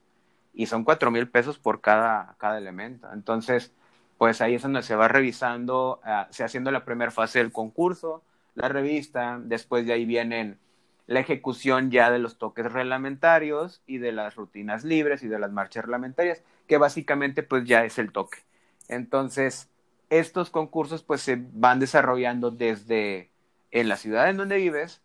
[0.53, 3.07] Y son 4 mil pesos por cada, cada elemento.
[3.11, 3.73] Entonces,
[4.19, 8.21] pues ahí es donde se va revisando, uh, se haciendo la primera fase del concurso,
[8.53, 10.59] la revista, después de ahí vienen
[11.07, 15.51] la ejecución ya de los toques reglamentarios y de las rutinas libres y de las
[15.51, 18.39] marchas reglamentarias, que básicamente pues ya es el toque.
[18.87, 19.69] Entonces,
[20.09, 23.29] estos concursos pues se van desarrollando desde
[23.71, 25.01] en la ciudad en donde vives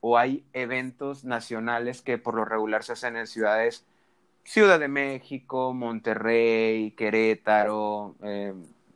[0.00, 3.84] o hay eventos nacionales que por lo regular se hacen en ciudades
[4.44, 8.54] Ciudad de México, Monterrey, Querétaro, eh,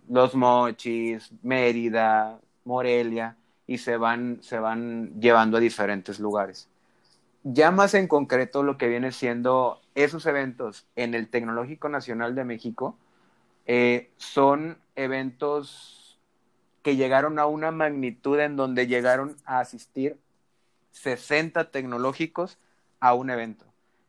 [0.09, 6.69] Los Mochis, Mérida, Morelia, y se van, se van llevando a diferentes lugares.
[7.43, 12.45] Ya más en concreto lo que viene siendo esos eventos en el Tecnológico Nacional de
[12.45, 12.97] México
[13.67, 16.19] eh, son eventos
[16.83, 20.19] que llegaron a una magnitud en donde llegaron a asistir
[20.93, 22.59] 60 tecnológicos
[23.01, 23.65] a un evento.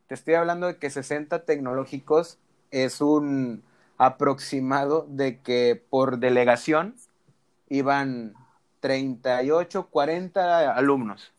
[0.08, 2.38] Te estoy hablando de que 60 tecnológicos
[2.72, 3.64] es un
[3.98, 6.96] aproximado de que por delegación
[7.70, 8.36] iban
[8.86, 11.34] 38, 40 alumnos.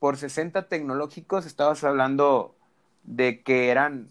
[0.00, 2.56] Por 60 tecnológicos estabas hablando
[3.04, 4.08] de que eran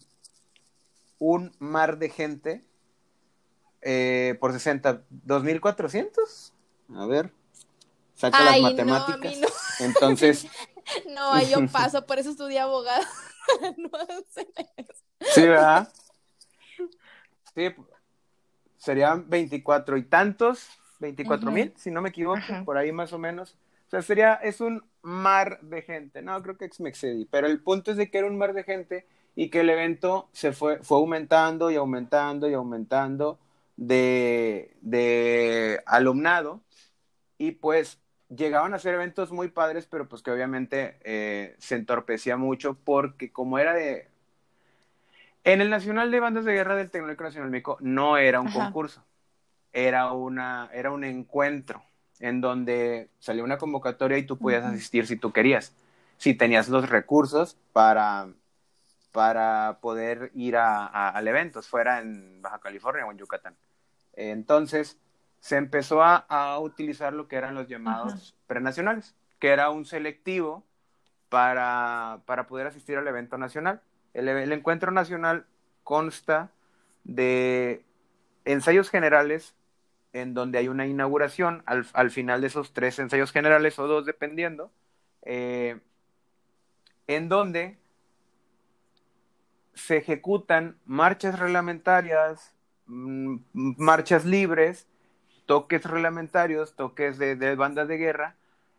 [1.20, 2.64] un mar de gente
[3.82, 6.54] eh, por 60, 2.400.
[6.96, 7.34] A ver,
[8.14, 9.82] saca las matemáticas.
[9.82, 10.48] Entonces.
[11.14, 13.04] no, yo paso, por eso estudié abogado.
[13.78, 13.90] no
[15.20, 15.92] Sí, ¿verdad?
[17.54, 17.76] Sí,
[18.78, 20.70] serían 24 y tantos,
[21.00, 23.58] 24 mil, si no me equivoco, por ahí más o menos.
[23.88, 26.22] O sea, sería, es un mar de gente.
[26.22, 28.64] No, creo que me excedí, pero el punto es de que era un mar de
[28.64, 29.06] gente
[29.36, 33.40] y que el evento se fue, fue aumentando y aumentando y aumentando
[33.76, 36.62] de, de alumnado.
[37.38, 42.38] Y pues llegaban a ser eventos muy padres, pero pues que obviamente eh, se entorpecía
[42.38, 44.08] mucho porque como era de...
[45.44, 49.04] En el Nacional de Bandas de Guerra del Tecnológico Nacional México no era un concurso,
[49.76, 51.84] era, una, era un encuentro
[52.22, 55.76] en donde salía una convocatoria y tú podías asistir si tú querías,
[56.18, 58.30] si tenías los recursos para,
[59.12, 63.56] para poder ir a, al evento, fuera en Baja California o en Yucatán.
[64.14, 64.98] Entonces,
[65.42, 70.64] se empezó a, utilizar lo que eran los llamados prenacionales, que era un selectivo
[71.28, 73.82] para, para, poder asistir al evento nacional.
[74.14, 75.46] El, encuentro nacional
[75.84, 76.50] consta
[77.04, 77.84] de
[78.46, 79.54] ensayos generales
[80.16, 84.06] en donde hay una inauguración al, al, final de esos tres ensayos generales o dos
[84.06, 84.72] dependiendo,
[85.24, 85.80] eh,
[87.08, 87.78] en donde
[89.74, 92.54] se ejecutan marchas reglamentarias,
[92.86, 94.88] mm, marchas libres
[95.46, 98.36] toques reglamentarios, toques de, de bandas de guerra,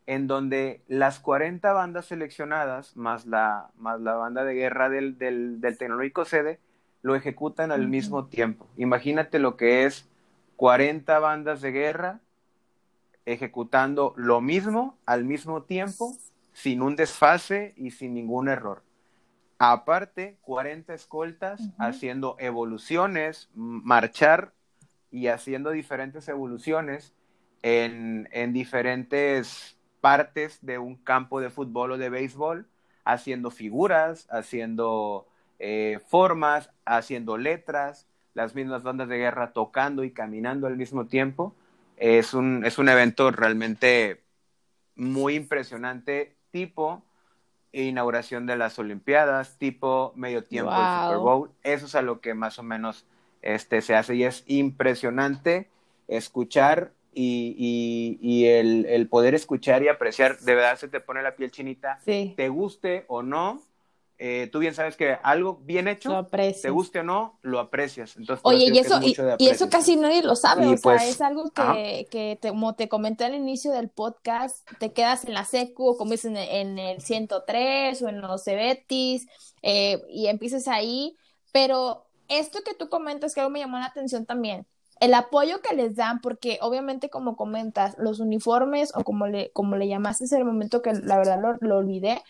[0.07, 5.61] en donde las 40 bandas seleccionadas, más la, más la banda de guerra del, del,
[5.61, 6.59] del tecnológico sede,
[7.03, 8.67] lo ejecutan al mismo tiempo.
[8.75, 10.09] Imagínate lo que es
[10.57, 12.19] 40 bandas de guerra
[13.25, 16.17] ejecutando lo mismo al mismo tiempo,
[16.53, 18.83] sin un desfase y sin ningún error.
[19.59, 24.53] Aparte, 40 escoltas haciendo evoluciones, marchar
[25.11, 27.13] y haciendo diferentes evoluciones
[27.63, 32.67] en, en diferentes partes de un campo de fútbol o de béisbol,
[33.03, 35.27] haciendo figuras, haciendo
[35.59, 41.55] eh, formas, haciendo letras, las mismas bandas de guerra tocando y caminando al mismo tiempo.
[41.97, 44.21] Es un, es un evento realmente
[44.95, 47.03] muy impresionante, tipo
[47.71, 51.51] inauguración de las Olimpiadas, tipo medio tiempo del Super Bowl.
[51.63, 53.07] Eso es a lo que más o menos
[53.41, 55.71] este, se hace y es impresionante
[56.07, 61.35] escuchar y, y, el, el, poder escuchar y apreciar, de verdad se te pone la
[61.35, 63.63] piel chinita, te guste o no,
[64.19, 68.17] eh, tú bien sabes que algo bien hecho, te guste o no, lo aprecias.
[68.17, 71.51] Entonces, Oye, y eso, y, eso casi nadie lo sabe, o sea, pues, es algo
[71.51, 75.97] que, que como te comenté al inicio del podcast, te quedas en la secu, o
[75.97, 79.27] como dices en, en el 103 o en los Cebetis,
[79.61, 81.15] eh, y empiezas ahí,
[81.51, 84.65] pero esto que tú comentas que algo me llamó la atención también,
[84.99, 89.75] el apoyo que les dan, porque obviamente como comentas, los uniformes o como le, como
[89.75, 92.21] le llamaste en el momento que la verdad lo, lo, olvidé,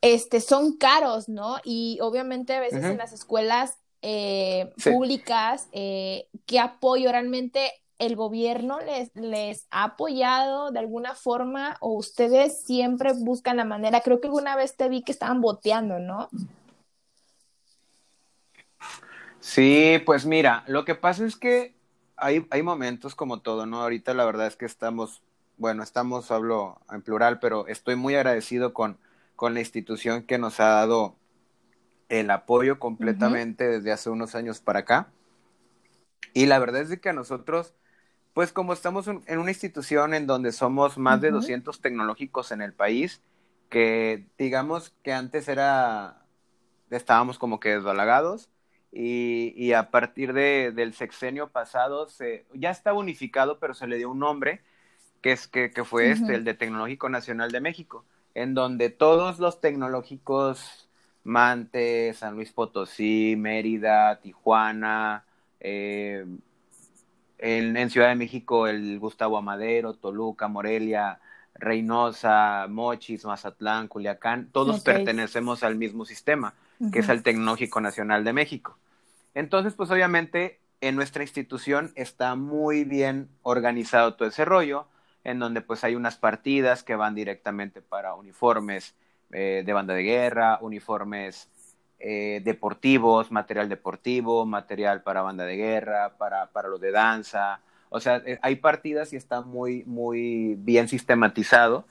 [0.00, 1.56] este, son caros, ¿no?
[1.64, 8.80] Y obviamente a veces en las escuelas eh, públicas, eh, ¿qué apoyo realmente el gobierno
[8.80, 14.00] les, les ha apoyado de alguna forma o ustedes siempre buscan la manera?
[14.00, 16.30] Creo que alguna vez te vi que estaban boteando, ¿no?
[19.40, 21.74] Sí, pues mira, lo que pasa es que
[22.16, 23.82] hay, hay momentos como todo, ¿no?
[23.82, 25.20] Ahorita la verdad es que estamos,
[25.58, 28.98] bueno, estamos, hablo en plural, pero estoy muy agradecido con,
[29.40, 31.16] con la institución que nos ha dado
[32.10, 35.08] el apoyo completamente desde hace unos años para acá.
[36.34, 37.72] Y la verdad es que a nosotros,
[38.34, 42.74] pues como estamos en una institución en donde somos más de 200 tecnológicos en el
[42.74, 43.22] país,
[43.70, 46.22] que digamos que antes era,
[46.90, 48.50] estábamos como que desbalagados,
[48.92, 54.10] y, a partir de, del sexenio pasado se, ya está unificado, pero se le dio
[54.10, 54.60] un nombre,
[55.22, 59.38] que, es, que, que fue este, el de Tecnológico Nacional de México, en donde todos
[59.38, 60.88] los tecnológicos,
[61.24, 65.24] Mante, San Luis Potosí, Mérida, Tijuana,
[65.60, 66.24] eh,
[67.38, 71.20] en, Ciudad de México el Gustavo Amadero, Toluca, Morelia,
[71.54, 76.54] Reynosa, Mochis, Mazatlán, Culiacán, todos pertenecemos al mismo sistema
[76.92, 78.78] que es el Tecnológico Nacional de México.
[79.34, 84.86] Entonces, pues obviamente en nuestra institución está muy bien organizado todo ese rollo,
[85.24, 88.94] en donde pues hay unas partidas que van directamente para uniformes
[89.32, 91.48] eh, de banda de guerra, uniformes
[91.98, 97.60] eh, deportivos, material deportivo, material para banda de guerra, para, para lo de danza.
[97.90, 101.86] O sea, eh, hay partidas y está muy, muy bien sistematizado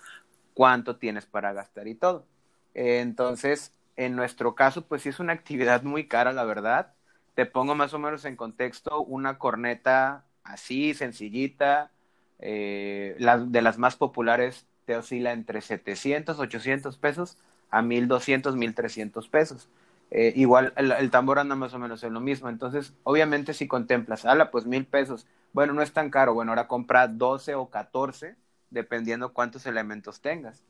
[0.54, 2.26] cuánto tienes para gastar y todo.
[2.74, 6.94] entonces, en nuestro caso, pues sí es una actividad muy cara, la verdad.
[7.36, 11.92] Te pongo más o menos en contexto una corneta así, sencillita,
[12.40, 17.38] eh, de las más populares te oscila entre 700, 800 pesos
[17.70, 19.70] a 1200, 1300 pesos.
[20.12, 22.50] Eh, igual el, tambor anda más o menos en lo mismo.
[22.50, 25.28] Entonces, obviamente, si contemplas, ala, pues mil pesos.
[25.54, 26.34] Bueno, no es tan caro.
[26.34, 28.36] Bueno, ahora compra 12 o 14,
[28.72, 30.64] dependiendo cuántos elementos tengas.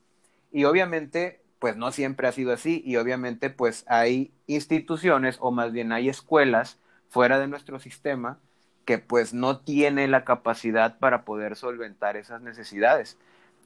[0.51, 5.73] Y obviamente, pues no siempre ha sido así y obviamente pues hay instituciones o más
[5.73, 6.79] bien hay escuelas
[7.09, 8.39] fuera de nuestro sistema
[8.85, 13.17] que pues no tienen la capacidad para poder solventar esas necesidades.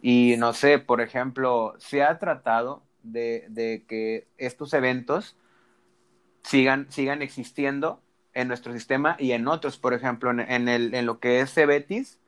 [0.02, 5.38] Y no sé, por ejemplo, se ha tratado de, de que estos eventos
[6.43, 8.02] sigan, sigan existiendo
[8.34, 12.19] en nuestro sistema y en otros, por ejemplo, en, el, en lo que es Cebetis,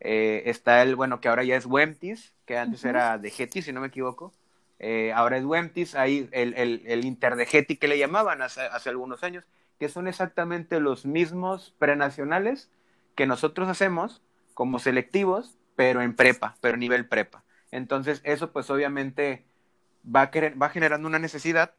[0.00, 3.72] eh, está el, bueno, que ahora ya es Wemtis, que antes era de Getis, si
[3.72, 4.32] no me equivoco,
[4.78, 9.22] eh, ahora es Wemtis, ahí el, el, el Interdegeti que le llamaban hace, hace, algunos
[9.22, 9.44] años,
[9.82, 12.70] que son exactamente los mismos prenacionales
[13.16, 14.22] que nosotros hacemos
[14.54, 17.42] como selectivos, pero en prepa, pero nivel prepa.
[17.72, 19.44] Entonces, eso pues obviamente
[20.06, 20.30] va,
[20.62, 21.74] va generando una necesidad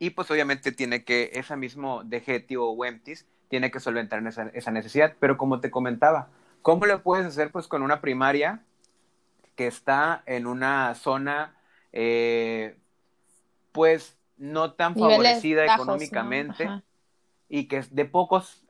[0.00, 4.72] y pues obviamente tiene que, esa mismo Degeti o Wemtis, tiene que solventar esa, esa
[4.72, 5.14] necesidad.
[5.20, 6.30] Pero como te comentaba,
[6.62, 8.64] ¿cómo lo puedes hacer pues con una primaria
[9.54, 11.54] que está en una zona
[11.92, 12.76] eh,
[13.70, 16.68] pues no tan favorecida económicamente
[17.48, 18.62] y que es de pocos,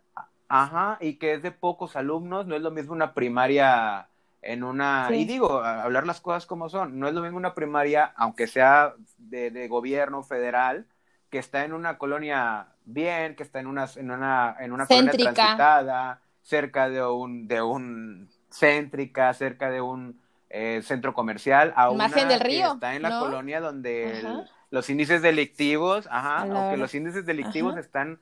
[0.48, 4.08] ajá, y que es de pocos alumnos, no es lo mismo una primaria
[4.40, 8.12] en una, y digo, hablar las cosas como son, no es lo mismo una primaria,
[8.16, 10.86] aunque sea de, gobierno federal,
[11.28, 15.12] que está en una colonia bien, que está en una, en una, en una colonia
[15.12, 22.08] transitada, cerca de un, de un céntrica, cerca de un eh, centro comercial a una
[22.08, 26.94] del río, que está en la colonia donde los índices delictivos, ajá, o que los
[26.94, 28.18] índices delictivos están,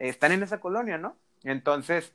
[0.00, 1.16] están en esa colonia, ¿no?
[1.44, 2.12] Entonces,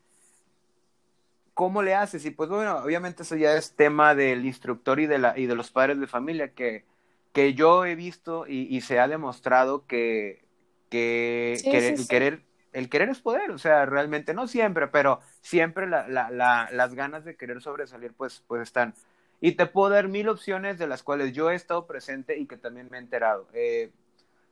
[1.53, 2.25] ¿cómo le haces?
[2.25, 5.55] Y pues bueno, obviamente eso ya es tema del instructor y de, la, y de
[5.55, 6.83] los padres de familia que,
[7.31, 10.43] que yo he visto y, se ha demostrado que,
[10.89, 12.41] que, el querer
[12.73, 16.93] el querer es poder, o sea, realmente no siempre, pero siempre la, la, la, las
[16.93, 18.93] ganas de querer sobresalir pues, pues están.
[19.39, 22.57] Y te puedo dar mil opciones de las cuales yo he estado presente y que
[22.57, 23.47] también me he enterado.
[23.53, 23.91] Eh,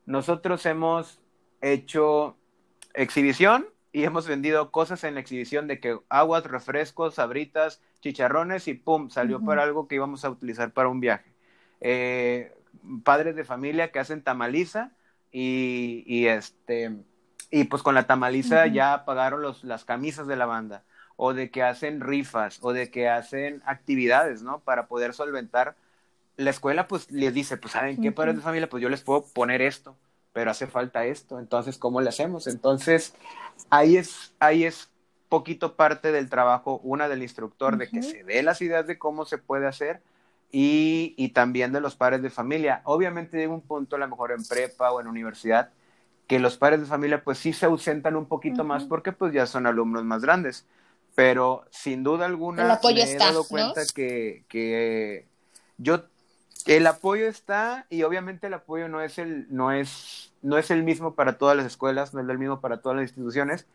[0.05, 1.19] nosotros hemos
[1.59, 2.37] hecho
[2.93, 8.73] exhibición y hemos vendido cosas en la exhibición de que aguas, refrescos, sabritas, chicharrones y
[8.73, 11.31] pum, salió para algo que íbamos a utilizar para un viaje.
[11.79, 12.53] Eh,
[13.03, 14.91] padres de familia que hacen tamaliza
[15.31, 16.91] y, y, este
[17.51, 20.83] y pues con la tamaliza ya pagaron los, las camisas de la banda
[21.15, 24.59] o de que hacen rifas o de que hacen actividades, ¿no?
[24.61, 25.75] Para poder solventar.
[26.35, 29.23] La escuela pues les dice, pues saben qué padres de familia, pues yo les puedo
[29.33, 29.95] poner esto,
[30.33, 32.47] pero hace falta esto, entonces ¿cómo le hacemos?
[32.47, 33.13] Entonces
[33.69, 34.89] ahí es ahí es
[35.29, 39.25] poquito parte del trabajo, una del instructor de que se dé las ideas de cómo
[39.25, 40.01] se puede hacer
[40.51, 42.81] y, también de los padres de familia.
[42.83, 45.71] Obviamente llega un punto, a lo mejor en prepa o en universidad,
[46.27, 49.47] que los padres de familia pues sí se ausentan un poquito más porque pues ya
[49.47, 50.67] son alumnos más grandes.
[51.15, 55.25] Pero sin duda alguna me he dado cuenta que, que
[55.77, 56.05] yo
[56.65, 60.83] el apoyo está y obviamente el apoyo no es el no es no es el
[60.83, 63.67] mismo para todas las escuelas, no es el mismo para todas las instituciones,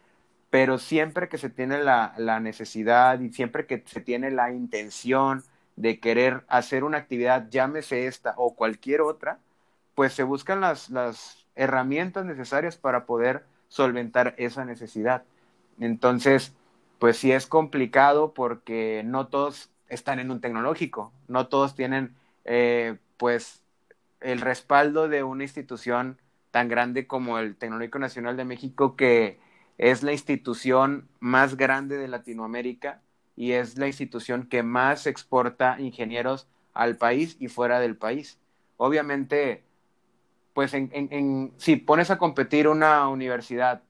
[0.51, 5.45] pero siempre que se tiene la, la necesidad y siempre que se tiene la intención
[5.77, 9.39] de querer hacer una actividad, llámese esta o cualquier otra,
[9.95, 15.25] pues se buscan las, las herramientas necesarias para poder solventar esa necesidad.
[15.81, 16.53] Entonces,
[16.99, 22.15] pues sí es complicado porque no todos están en un tecnológico, no todos tienen
[22.51, 23.63] eh, pues
[24.21, 26.19] el respaldo de una institución
[26.51, 29.39] tan grande como el Tecnológico Nacional de México, que
[29.77, 33.03] es la institución más grande de Latinoamérica
[33.37, 38.39] y es la institución que más exporta ingenieros al país y fuera del país.
[38.79, 39.63] Obviamente,
[40.55, 43.83] pues en, si pones a competir una universidad,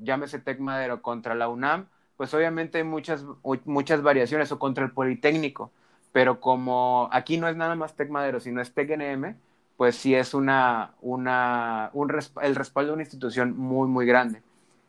[0.00, 3.26] llámese Tec Madero contra la UNAM, pues obviamente hay muchas,
[3.66, 5.70] muchas variaciones o contra el Politécnico,
[6.14, 9.34] pero como aquí no es nada más Tec Madero, sino es TecNM,
[9.76, 12.08] pues sí es una, una, un,
[12.40, 14.40] el respaldo de una institución muy, muy grande.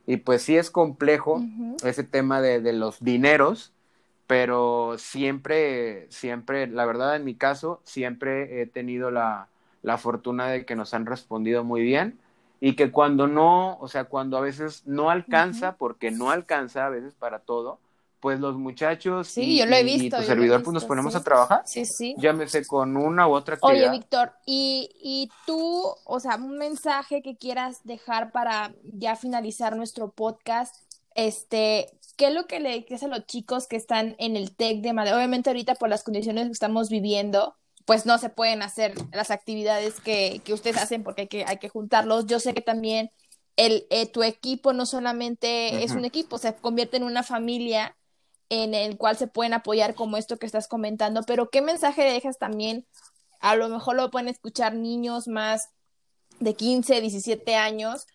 [0.06, 1.42] Y pues sí es complejo
[1.84, 3.74] ese tema de, de, los dineros,
[4.28, 9.48] pero siempre, siempre, la verdad en mi caso, siempre he tenido la,
[9.82, 12.20] la fortuna de que nos han respondido muy bien
[12.62, 16.90] y que cuando no, o sea, cuando a veces no alcanza, porque no alcanza a
[16.90, 17.80] veces para todo,
[18.20, 21.16] pues los muchachos sí, y, yo lo he visto, y tu servidor pues nos ponemos
[21.16, 21.62] a trabajar.
[21.66, 22.16] Sí, sí.
[22.18, 23.90] Llámese con una u otra actividad.
[23.90, 29.76] Oye, Víctor, y, y tú, o sea, un mensaje que quieras dejar para ya finalizar
[29.76, 30.76] nuestro podcast,
[31.16, 34.82] este, ¿qué es lo que le dices a los chicos que están en el TEC
[34.82, 35.16] de Madrid?
[35.16, 37.56] Obviamente ahorita por las condiciones que estamos viviendo,
[37.86, 41.58] pues no se pueden hacer las actividades que, que ustedes hacen porque hay que, hay
[41.58, 42.26] que juntarlos.
[42.26, 43.12] Yo sé que también
[43.56, 47.96] el, eh, tu equipo no solamente es un equipo, se convierte en una familia
[48.50, 52.38] en el cual se pueden apoyar como esto que estás comentando, pero ¿qué mensaje dejas
[52.38, 52.86] también?
[53.40, 55.70] A lo mejor lo pueden escuchar niños más
[56.40, 58.08] de 15, 17 años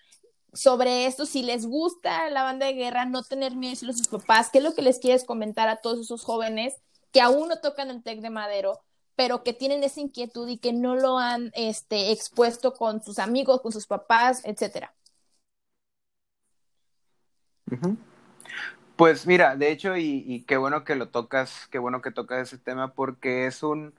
[0.52, 4.50] sobre esto, si les gusta la banda de guerra, no tener miedo a sus papás,
[4.50, 6.74] ¿qué es lo que les quieres comentar a todos esos jóvenes
[7.12, 8.80] que aún no tocan el TEC de Madero,
[9.16, 13.60] pero que tienen esa inquietud y que no lo han este, expuesto con sus amigos,
[13.60, 14.94] con sus papás, etcétera.
[19.00, 22.58] Pues mira, de hecho, y, qué bueno que lo tocas, qué bueno que tocas ese
[22.58, 23.94] tema, porque es un,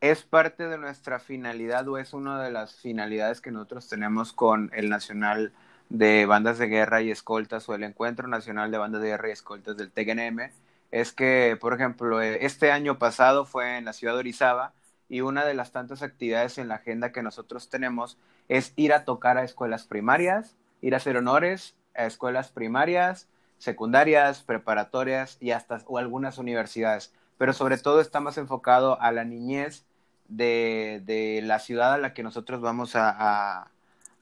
[0.00, 4.70] es parte de nuestra finalidad o es una de las finalidades que nosotros tenemos con
[4.72, 5.52] el Nacional
[5.88, 9.32] de Bandas de Guerra y Escoltas o el Encuentro Nacional de Bandas de Guerra y
[9.32, 10.52] Escoltas del TGNM
[10.92, 14.72] es que, por ejemplo, eh, este año pasado fue en la ciudad de Orizaba
[15.08, 19.04] y una de las tantas actividades en la agenda que nosotros tenemos es ir a
[19.04, 23.28] tocar a escuelas primarias, ir a hacer honores a escuelas primarias,
[23.58, 27.12] secundarias, preparatorias y hasta o algunas universidades.
[27.38, 29.84] Pero sobre todo está más enfocado a la niñez
[30.28, 33.70] de, de la ciudad a la que nosotros vamos a,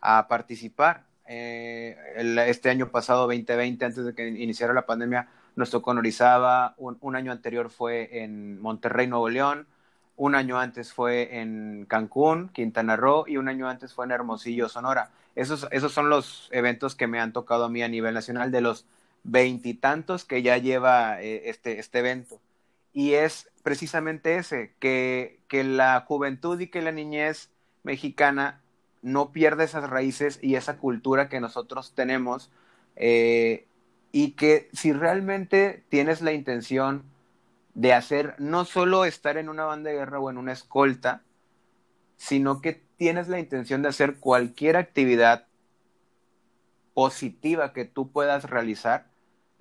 [0.01, 1.05] a, participar.
[1.27, 1.97] Eh,
[2.47, 7.17] este año pasado, 2020, antes de que iniciara la pandemia, nos tocó en Orizaba, un,
[7.17, 9.67] año anterior fue en Monterrey, Nuevo León,
[10.17, 14.69] un año antes fue en Cancún, Quintana Roo, y un año antes fue en Hermosillo,
[14.69, 15.11] Sonora.
[15.35, 18.61] Esos, esos son los eventos que me han tocado a mí a nivel nacional, de
[18.61, 18.87] los
[19.25, 22.41] veintitantos que ya lleva eh, este, este evento.
[22.93, 27.51] Y es precisamente ese, que, que la juventud y que la niñez
[27.83, 28.61] mexicana
[29.03, 32.51] no pierda esas raíces y esa cultura que nosotros tenemos
[32.97, 33.67] eh,
[34.13, 37.05] y que si realmente tienes la intención
[37.75, 41.23] de hacer no solo estar en una banda de guerra o en una escolta,
[42.17, 45.47] sino que tienes la intención de hacer cualquier actividad
[46.95, 49.07] positiva que tú puedas realizar,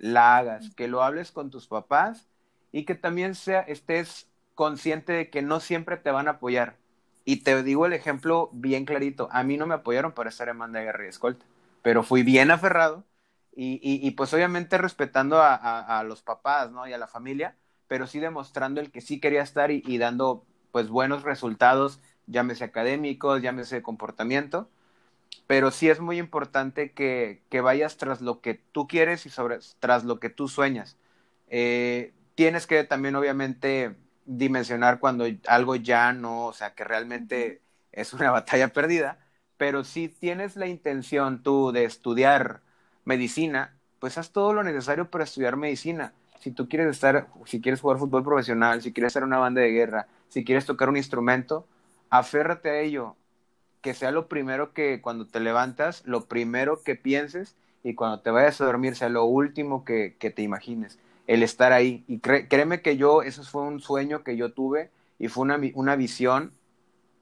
[0.02, 2.28] la hagas, que lo hables con tus papás
[2.72, 6.76] y que también sea, estés consciente de que no siempre te van a apoyar.
[7.24, 10.58] Y te digo el ejemplo bien clarito, a mí no me apoyaron para estar en
[10.58, 11.46] banda de guerra y escolta,
[11.82, 13.04] pero fui bien aferrado
[13.54, 16.88] y, y, pues obviamente respetando a, los papás, ¿no?
[16.88, 20.88] Y a la familia, pero sí demostrando el que sí quería estar y, dando pues
[20.88, 24.68] buenos resultados, llámese académicos, llámese comportamiento,
[25.46, 29.58] pero sí es muy importante que, que, vayas tras lo que tú quieres y sobre,
[29.80, 30.96] tras lo que tú sueñas.
[31.48, 37.60] Eh, tienes que también obviamente dimensionar cuando algo ya no, o sea, que realmente
[37.92, 39.18] es una batalla perdida,
[39.56, 42.62] pero si tienes la intención tú de estudiar
[43.04, 46.12] medicina, pues haz todo lo necesario para estudiar medicina.
[46.40, 49.70] Si tú quieres estar, si quieres jugar fútbol profesional, si quieres hacer una banda de
[49.70, 51.66] guerra, si quieres tocar un instrumento,
[52.10, 53.16] aférrate a ello.
[53.82, 58.30] Que sea lo primero que cuando te levantas, lo primero que pienses y cuando te
[58.30, 62.04] vayas a dormir sea lo último que, te imagines, el estar ahí.
[62.06, 65.96] Y créeme que yo, eso fue un sueño que yo tuve y fue una, una
[65.96, 66.52] visión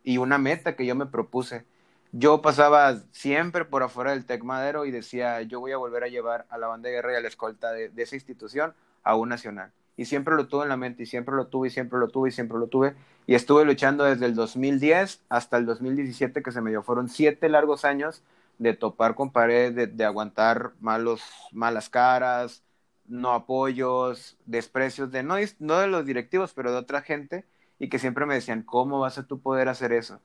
[0.04, 1.64] y una meta que yo me propuse.
[2.12, 6.08] Yo pasaba siempre por afuera del Tec Madero y decía, yo voy a volver a
[6.08, 9.16] llevar a la banda de guerra y a la escolta de, de esa institución a
[9.16, 9.72] un nacional.
[10.00, 12.30] Y siempre lo tuve en la mente y siempre lo tuve y siempre lo tuve
[12.30, 12.94] y siempre lo tuve.
[13.26, 16.82] Y estuve luchando desde el 2010 hasta el 2017 que se me dio.
[16.82, 18.22] Fueron siete largos años
[18.56, 21.20] de topar con pared, de, aguantar malos,
[21.52, 22.62] malas caras,
[23.08, 27.44] no apoyos, desprecios de no, no de los directivos, pero de otra gente,
[27.78, 30.18] y que siempre me decían, ¿cómo vas a tú poder hacer eso?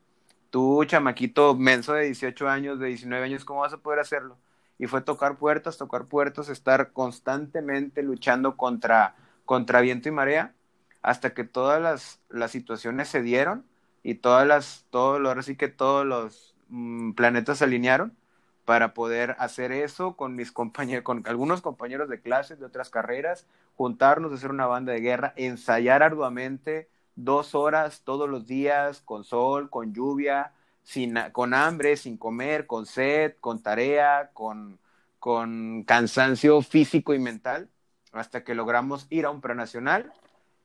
[0.52, 4.38] Tú, chamaquito menso de 18 años, de 19 años, ¿cómo vas a poder hacerlo?
[4.80, 9.16] Y fue tocar puertas, tocar puertas, estar constantemente luchando contra,
[9.46, 10.54] contra viento y marea,
[11.02, 13.66] hasta que todas las, las situaciones se dieron
[14.04, 18.16] y todas las, todo, ahora sí que todos los mm, planetas se alinearon
[18.66, 23.48] para poder hacer eso con mis compañeros, con algunos compañeros de clases de otras carreras,
[23.76, 29.70] juntarnos, hacer una banda de guerra, ensayar arduamente dos horas todos los días, con sol,
[29.70, 34.80] con lluvia, sin, con hambre, sin comer, con sed, con tarea, con,
[35.20, 37.70] con cansancio físico y mental,
[38.20, 40.12] hasta que logramos ir a un prenacional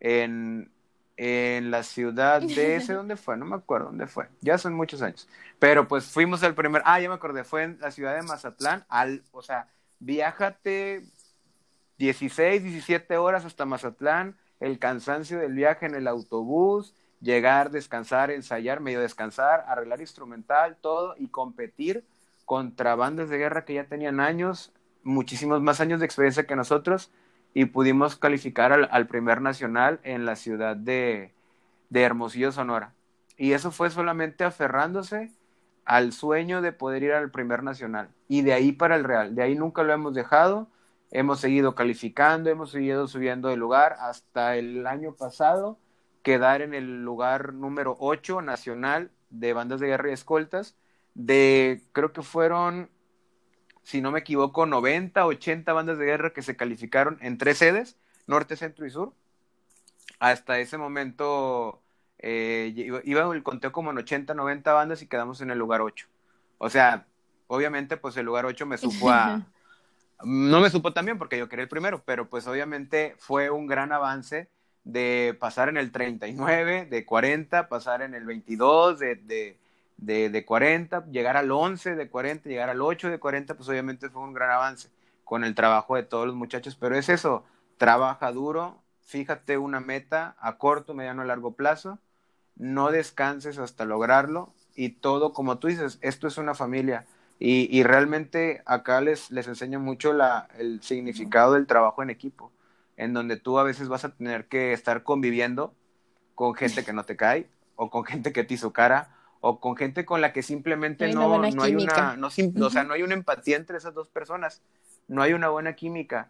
[0.00, 0.70] en,
[1.16, 3.36] en la ciudad de ese, ¿dónde fue?
[3.36, 5.28] No me acuerdo dónde fue, ya son muchos años.
[5.58, 8.84] Pero pues fuimos al primer, ah, ya me acordé, fue en la ciudad de Mazatlán,
[8.88, 11.02] al, o sea, viájate
[11.98, 18.80] 16, 17 horas hasta Mazatlán, el cansancio del viaje en el autobús, llegar, descansar, ensayar,
[18.80, 22.04] medio descansar, arreglar instrumental, todo, y competir
[22.44, 24.72] contra bandas de guerra que ya tenían años,
[25.02, 27.10] muchísimos más años de experiencia que nosotros,
[27.54, 31.32] y pudimos calificar al, primer nacional en la ciudad de,
[31.88, 32.94] de, Hermosillo, Sonora.
[33.36, 35.32] Y eso fue solamente aferrándose
[35.84, 38.10] al sueño de poder ir al primer nacional.
[38.28, 39.34] Y de ahí para el Real.
[39.34, 40.68] De ahí nunca lo hemos dejado.
[41.10, 45.78] Hemos seguido calificando, hemos seguido subiendo de lugar hasta el año pasado
[46.22, 50.76] quedar en el lugar número 8 nacional de bandas de guerra y escoltas.
[51.14, 52.90] De creo que fueron
[53.82, 57.96] si no me equivoco, 90, 80 bandas de guerra que se calificaron en tres sedes,
[58.26, 59.12] norte, centro y sur.
[60.18, 61.80] Hasta ese momento
[62.18, 62.72] eh,
[63.04, 66.06] iba el conteo como en 80, 90 bandas y quedamos en el lugar 8.
[66.58, 67.06] O sea,
[67.46, 69.42] obviamente, pues el lugar 8 me supo a...
[70.24, 73.92] no me supo también porque yo quería el primero, pero pues obviamente fue un gran
[73.92, 74.48] avance
[74.84, 79.56] de pasar en el 39, de 40, pasar en el 22, de de,
[80.00, 84.22] de 40, llegar al 11 de 40, llegar al 8 de 40, pues obviamente fue
[84.22, 84.88] un gran avance
[85.24, 87.44] con el trabajo de todos los muchachos, pero es eso,
[87.76, 91.98] trabaja duro, fíjate una meta a corto, mediano, largo plazo,
[92.56, 97.06] no descanses hasta lograrlo y todo, como tú dices, esto es una familia
[97.38, 102.52] y, y realmente acá les, les enseño mucho la, el significado del trabajo en equipo,
[102.96, 105.74] en donde tú a veces vas a tener que estar conviviendo
[106.34, 109.10] con gente que no te cae o con gente que te hizo cara
[109.40, 112.94] o con gente con la que simplemente no, no, hay una, no, o sea, no
[112.94, 114.62] hay una empatía entre esas dos personas,
[115.08, 116.28] no hay una buena química,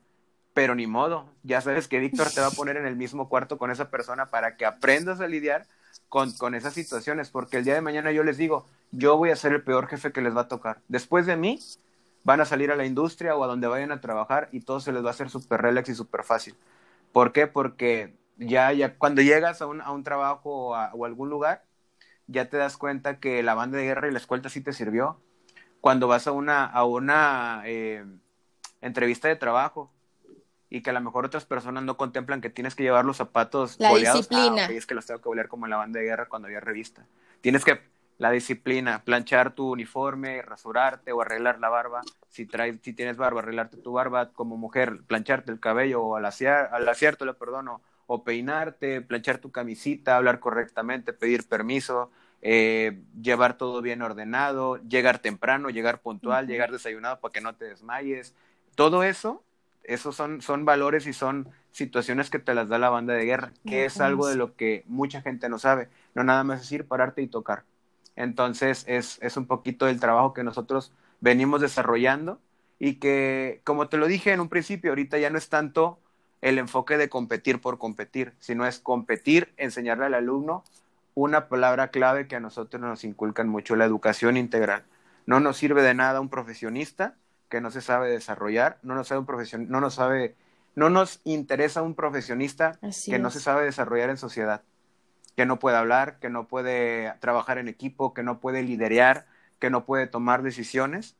[0.55, 3.59] pero ni modo, ya sabes que Víctor te va a poner en el mismo cuarto
[3.59, 5.67] con esa persona para que aprendas a lidiar
[6.09, 9.37] con, con esas situaciones, porque el día de mañana yo les digo, yo voy a
[9.37, 10.81] ser el peor jefe que les va a tocar.
[10.89, 11.59] Después de mí,
[12.23, 14.93] van a salir a la industria o a donde vayan a trabajar y todo se
[14.93, 16.55] les va a hacer súper relax y súper fácil.
[17.13, 17.47] ¿Por qué?
[17.47, 21.65] Porque ya, ya cuando llegas a un, a un trabajo o a algún lugar,
[22.31, 25.21] ya te das cuenta que la banda de guerra y la escolta sí te sirvió.
[25.81, 28.05] Cuando vas a una, a una eh,
[28.81, 29.91] entrevista de trabajo
[30.69, 33.77] y que a lo mejor otras personas no contemplan que tienes que llevar los zapatos
[33.79, 34.67] la disciplina.
[34.69, 36.61] Ah, es que los tengo que bolear como en la banda de guerra cuando había
[36.61, 37.07] revista.
[37.41, 37.81] Tienes que
[38.19, 42.03] la disciplina, planchar tu uniforme, rasurarte o arreglar la barba.
[42.29, 46.27] Si traes, si tienes barba, arreglarte tu barba como mujer, plancharte el cabello o al,
[46.27, 47.81] al acierto, lo perdono,
[48.13, 52.11] o peinarte, planchar tu camisita, hablar correctamente, pedir permiso,
[52.43, 57.67] eh, llevar todo bien ordenado, llegar temprano, llegar puntual, llegar desayunado para que no te
[57.67, 58.35] desmayes.
[58.75, 59.45] Todo eso,
[59.85, 63.53] esos son, son valores y son situaciones que te las da la banda de guerra,
[63.65, 65.89] que es algo de lo que mucha gente no sabe.
[66.17, 67.63] No nada más decir pararte y tocar.
[68.17, 72.41] Entonces es, es un poquito del trabajo que nosotros venimos desarrollando
[72.81, 76.01] y que, como te lo dije en un principio, ahorita ya no es tanto
[76.41, 80.65] el enfoque de competir por competir, sino es competir, enseñarle al alumno
[81.15, 84.85] una palabra clave que a nosotros nos inculcan mucho, la educación integral.
[85.27, 87.15] No nos sirve de nada un profesionista
[87.49, 90.37] que no se sabe desarrollar, no nos sabe un profesion no nos sabe,
[90.77, 94.63] no nos interesa un profesionista que no se sabe desarrollar en sociedad,
[95.37, 99.27] que no puede hablar, que no puede trabajar en equipo, que no puede liderar,
[99.59, 101.17] que no puede tomar decisiones.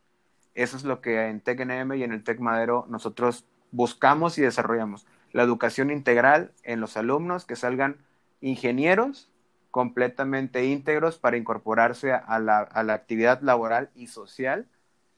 [0.55, 5.07] Eso es lo que en TECNM y en el TEC Madero nosotros buscamos y desarrollamos.
[5.33, 7.99] La educación integral en los alumnos, que salgan
[8.41, 9.29] ingenieros
[9.71, 14.67] completamente íntegros para incorporarse a la, a la actividad laboral y social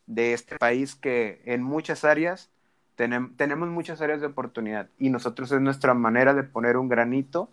[0.07, 2.51] de este país que en muchas áreas
[2.97, 7.49] tenemos muchas áreas de oportunidad y nosotros es nuestra manera de poner un granito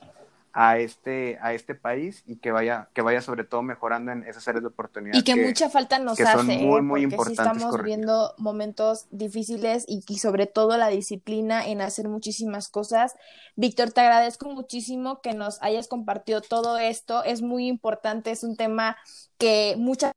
[0.61, 4.45] a este, a este país y que vaya, que vaya sobre todo mejorando en esas
[4.49, 5.17] áreas de oportunidad.
[5.17, 6.81] Y que, mucha falta nos hace, muy, ¿eh?
[6.81, 12.67] muy porque estamos viviendo momentos difíciles y, y, sobre todo la disciplina en hacer muchísimas
[12.67, 13.15] cosas.
[13.55, 17.23] Víctor, te agradezco muchísimo que nos hayas compartido todo esto.
[17.23, 18.97] Es muy importante, es un tema
[19.37, 20.11] que mucha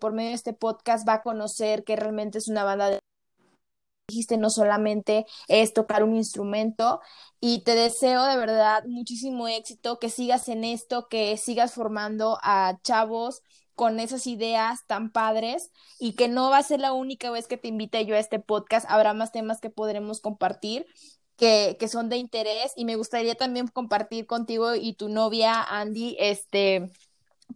[0.00, 2.98] por medio de este podcast va a conocer que realmente es una banda de
[4.08, 7.00] dijiste, no solamente es tocar un instrumento
[7.40, 12.78] y te deseo de verdad muchísimo éxito, que sigas en esto, que sigas formando a
[12.82, 13.42] chavos
[13.74, 17.56] con esas ideas tan padres y que no va a ser la única vez que
[17.56, 20.86] te invite yo a este podcast, habrá más temas que podremos compartir.
[21.36, 26.14] Que, que son de interés y me gustaría también compartir contigo y tu novia Andy
[26.20, 26.92] este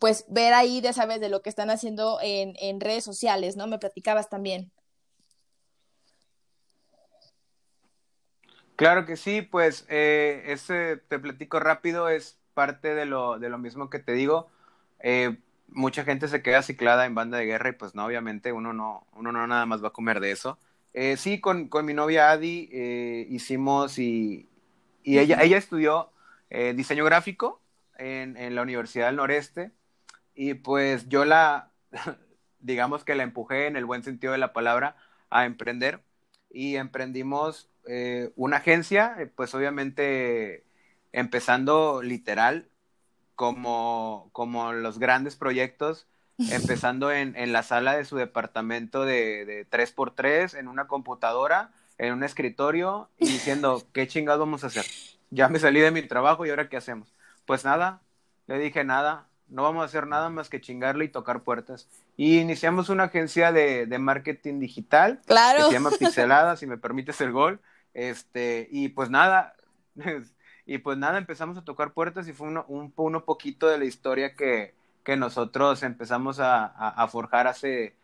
[0.01, 3.67] pues ver ahí de sabes de lo que están haciendo en, en redes sociales, ¿no?
[3.67, 4.73] Me platicabas también.
[8.77, 13.59] Claro que sí, pues eh, ese, te platico rápido, es parte de lo, de lo
[13.59, 14.49] mismo que te digo.
[15.01, 18.75] Eh, mucha gente se queda ciclada en banda de guerra y pues no, obviamente uno
[18.75, 20.59] no, uno no nada más va a comer de eso.
[20.93, 22.69] Eh, sí, con, con, mi novia Adi
[23.31, 24.49] hicimos y,
[25.03, 26.13] y ella, ella estudió
[26.75, 27.61] diseño gráfico
[27.99, 29.73] en, en la Universidad del Noreste
[30.35, 31.71] y pues yo la,
[32.61, 34.97] digamos que la empujé en el buen sentido de la palabra
[35.31, 36.03] a emprender
[36.51, 40.65] y emprendimos eh, una agencia, eh, pues obviamente
[41.13, 42.69] empezando literal
[43.35, 46.07] como, como los grandes proyectos,
[46.51, 52.13] empezando en, en, la sala de su departamento de, de 3x3, en una computadora, en
[52.13, 54.85] un escritorio, y diciendo, ¿qué chingados vamos a hacer?
[55.31, 57.15] Ya me salí de mi trabajo y ahora qué hacemos.
[57.47, 58.03] Pues nada,
[58.47, 61.89] le dije nada, no vamos a hacer nada más que chingarle y tocar puertas.
[62.17, 65.59] Y iniciamos una agencia de, de marketing digital claro.
[65.59, 67.61] que se llama Pixelada, si me permites el gol.
[67.97, 69.57] Este, y pues nada,
[70.67, 73.87] y pues nada, empezamos a tocar puertas y fue uno, un, uno poquito de la
[73.87, 77.97] historia que, que nosotros empezamos a, a, forjar hace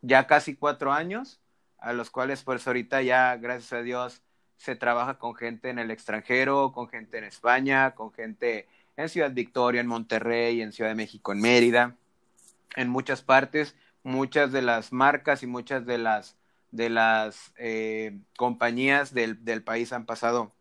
[0.00, 1.40] ya casi cuatro años,
[1.76, 4.22] a los cuales pues ahorita ya, gracias a Dios,
[4.56, 8.66] se trabaja con gente en el extranjero, con gente en España, con gente
[8.96, 11.96] en Ciudad Victoria, en Monterrey, en Ciudad de México, en Mérida,
[12.76, 16.34] en muchas partes, muchas de las marcas y muchas de las
[16.74, 20.52] de las eh, compañías del, del, país han pasado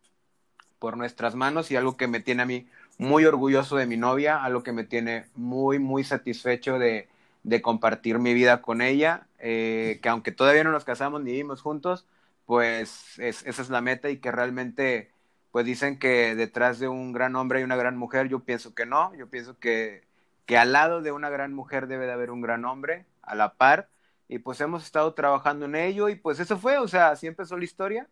[0.77, 2.67] por nuestras manos y algo que me tiene a mí
[2.99, 7.09] muy orgulloso de mi novia, algo que me tiene muy, muy satisfecho de,
[7.41, 11.63] de compartir mi vida con ella, eh, que aunque todavía no nos casamos ni vivimos
[11.63, 12.05] juntos,
[12.45, 15.09] pues es, esa es la meta y que realmente,
[15.51, 18.85] pues dicen que detrás de un gran hombre hay una gran mujer, yo pienso que
[18.85, 20.03] no, yo pienso que,
[20.45, 23.55] que al lado de una gran mujer debe de haber un gran hombre, a la
[23.55, 23.89] par,
[24.33, 27.55] y pues hemos estado trabajando en ello y pues eso fue, o sea, así empezó
[27.55, 28.09] la historia.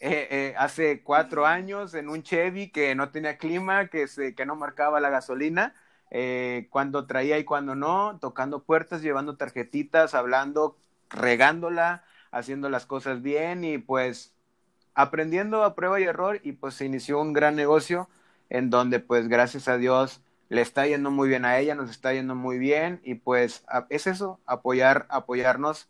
[0.00, 4.46] Eh, eh, hace cuatro años en un Chevy que no tenía clima, que, se, que
[4.46, 5.74] no marcaba la gasolina,
[6.10, 10.76] eh, cuando traía y cuando no, tocando puertas, llevando tarjetitas, hablando,
[11.08, 14.34] regándola, haciendo las cosas bien y pues
[14.94, 18.08] aprendiendo a prueba y error y pues se inició un gran negocio
[18.50, 22.12] en donde pues gracias a Dios le está yendo muy bien a ella, nos está
[22.12, 25.88] yendo muy bien y pues es eso, apoyar, apoyarnos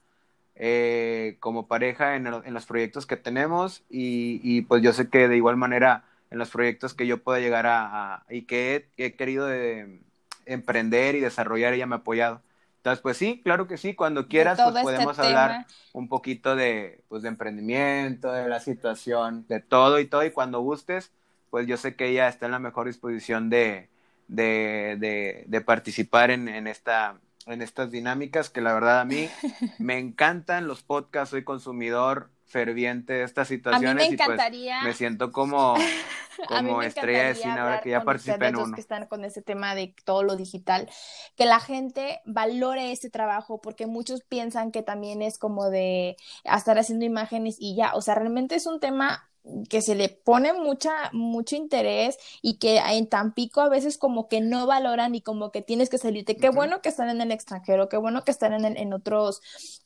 [0.57, 5.29] eh, como pareja en, en, los proyectos que tenemos y, y, pues yo sé que
[5.29, 9.05] de igual manera en los proyectos que yo pueda llegar a, a y que he,
[9.05, 10.01] he querido de,
[10.49, 12.43] emprender y desarrollar, ella me ha apoyado.
[12.79, 15.67] Entonces, pues sí, claro que sí, cuando quieras, pues este podemos este hablar tema.
[15.93, 20.61] un poquito de, pues, de emprendimiento, de la situación, de todo y todo, y cuando
[20.61, 21.13] gustes,
[21.51, 23.91] pues yo sé que ella está en la mejor disposición de,
[24.29, 29.29] de, de, de participar en, en, esta, en estas dinámicas que la verdad a mí
[29.79, 34.41] me encantan los podcasts, soy consumidor ferviente de estas situaciones me y pues
[34.83, 35.75] me siento como,
[36.49, 38.75] como estrella de cine ahora que ya participé en uno.
[38.75, 40.89] que están con ese tema de todo lo digital,
[41.37, 46.79] que la gente valore este trabajo porque muchos piensan que también es como de estar
[46.79, 49.28] haciendo imágenes y ya, o sea, realmente es un tema
[49.69, 54.41] que se le pone mucha, mucho interés y que en Tampico a veces como que
[54.41, 56.37] no valoran y como que tienes que salirte.
[56.37, 56.57] Qué uh -huh.
[56.57, 59.41] bueno que están en el extranjero, qué bueno que están en, el, en otros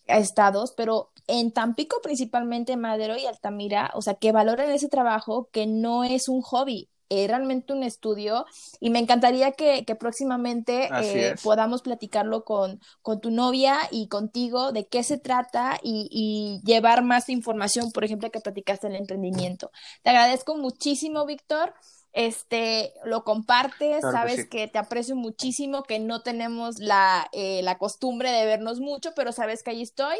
[0.07, 5.67] estados, pero en Tampico principalmente Madero y Altamira, o sea, que valoren ese trabajo que
[5.67, 8.47] no es un hobby, eh, realmente un estudio
[8.81, 14.73] y me encantaría que, que próximamente eh, podamos platicarlo con, con tu novia y contigo
[14.73, 19.71] de qué se trata y, y, llevar más información, por ejemplo, que platicaste el emprendimiento.
[20.03, 21.75] Te agradezco muchísimo, Víctor
[22.15, 28.31] este, lo compartes, sabes que, te aprecio muchísimo, que no tenemos la, eh, la costumbre
[28.31, 30.17] de vernos mucho, pero sabes que ahí estoy.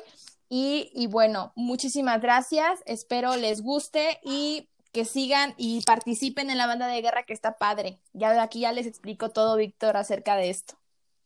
[0.51, 6.67] Y, y bueno, muchísimas gracias, espero les guste y que sigan y participen en la
[6.67, 7.99] banda de guerra que está padre.
[8.13, 10.75] Ya de aquí ya les explico todo, Víctor, acerca de esto.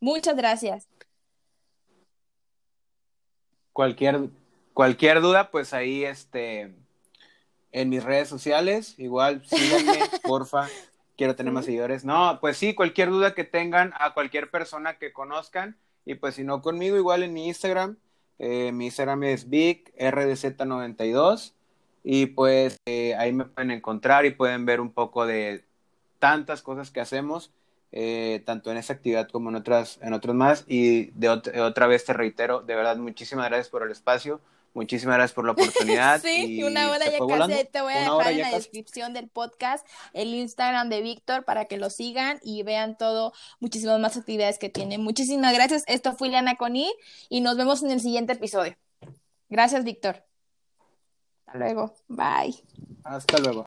[0.01, 0.89] Muchas gracias.
[3.73, 4.31] Cualquier,
[4.73, 6.75] cualquier duda, pues ahí este
[7.73, 8.95] en mis redes sociales.
[8.99, 10.69] Igual, síganme, porfa.
[11.17, 12.05] Quiero tener más seguidores.
[12.05, 15.77] No, pues sí, cualquier duda que tengan a cualquier persona que conozcan.
[16.05, 17.97] Y pues si no conmigo, igual en mi Instagram.
[18.39, 21.55] Eh, mi Instagram es BigRDZ92.
[22.09, 25.64] Y pues eh, ahí me pueden encontrar y pueden ver un poco de
[26.20, 27.50] tantas cosas que hacemos.
[27.90, 30.64] Eh, tanto en esa actividad como en otras, en otras más.
[30.68, 34.40] Y de otra vez te reitero, de verdad, muchísimas gracias por el espacio.
[34.72, 36.20] Muchísimas gracias por la oportunidad.
[36.22, 37.64] sí, una hora ya casi.
[37.64, 41.76] Te voy a dejar en la descripción del podcast el Instagram de Víctor para que
[41.76, 44.98] lo sigan y vean todo, muchísimas más actividades que tiene.
[44.98, 45.82] Muchísimas gracias.
[45.88, 46.88] Esto fue Liana Coni
[47.28, 48.76] y nos vemos en el siguiente episodio.
[49.48, 50.22] Gracias, Víctor.
[51.57, 51.94] Luego.
[52.09, 52.54] Bye.
[53.04, 53.64] Hasta luego.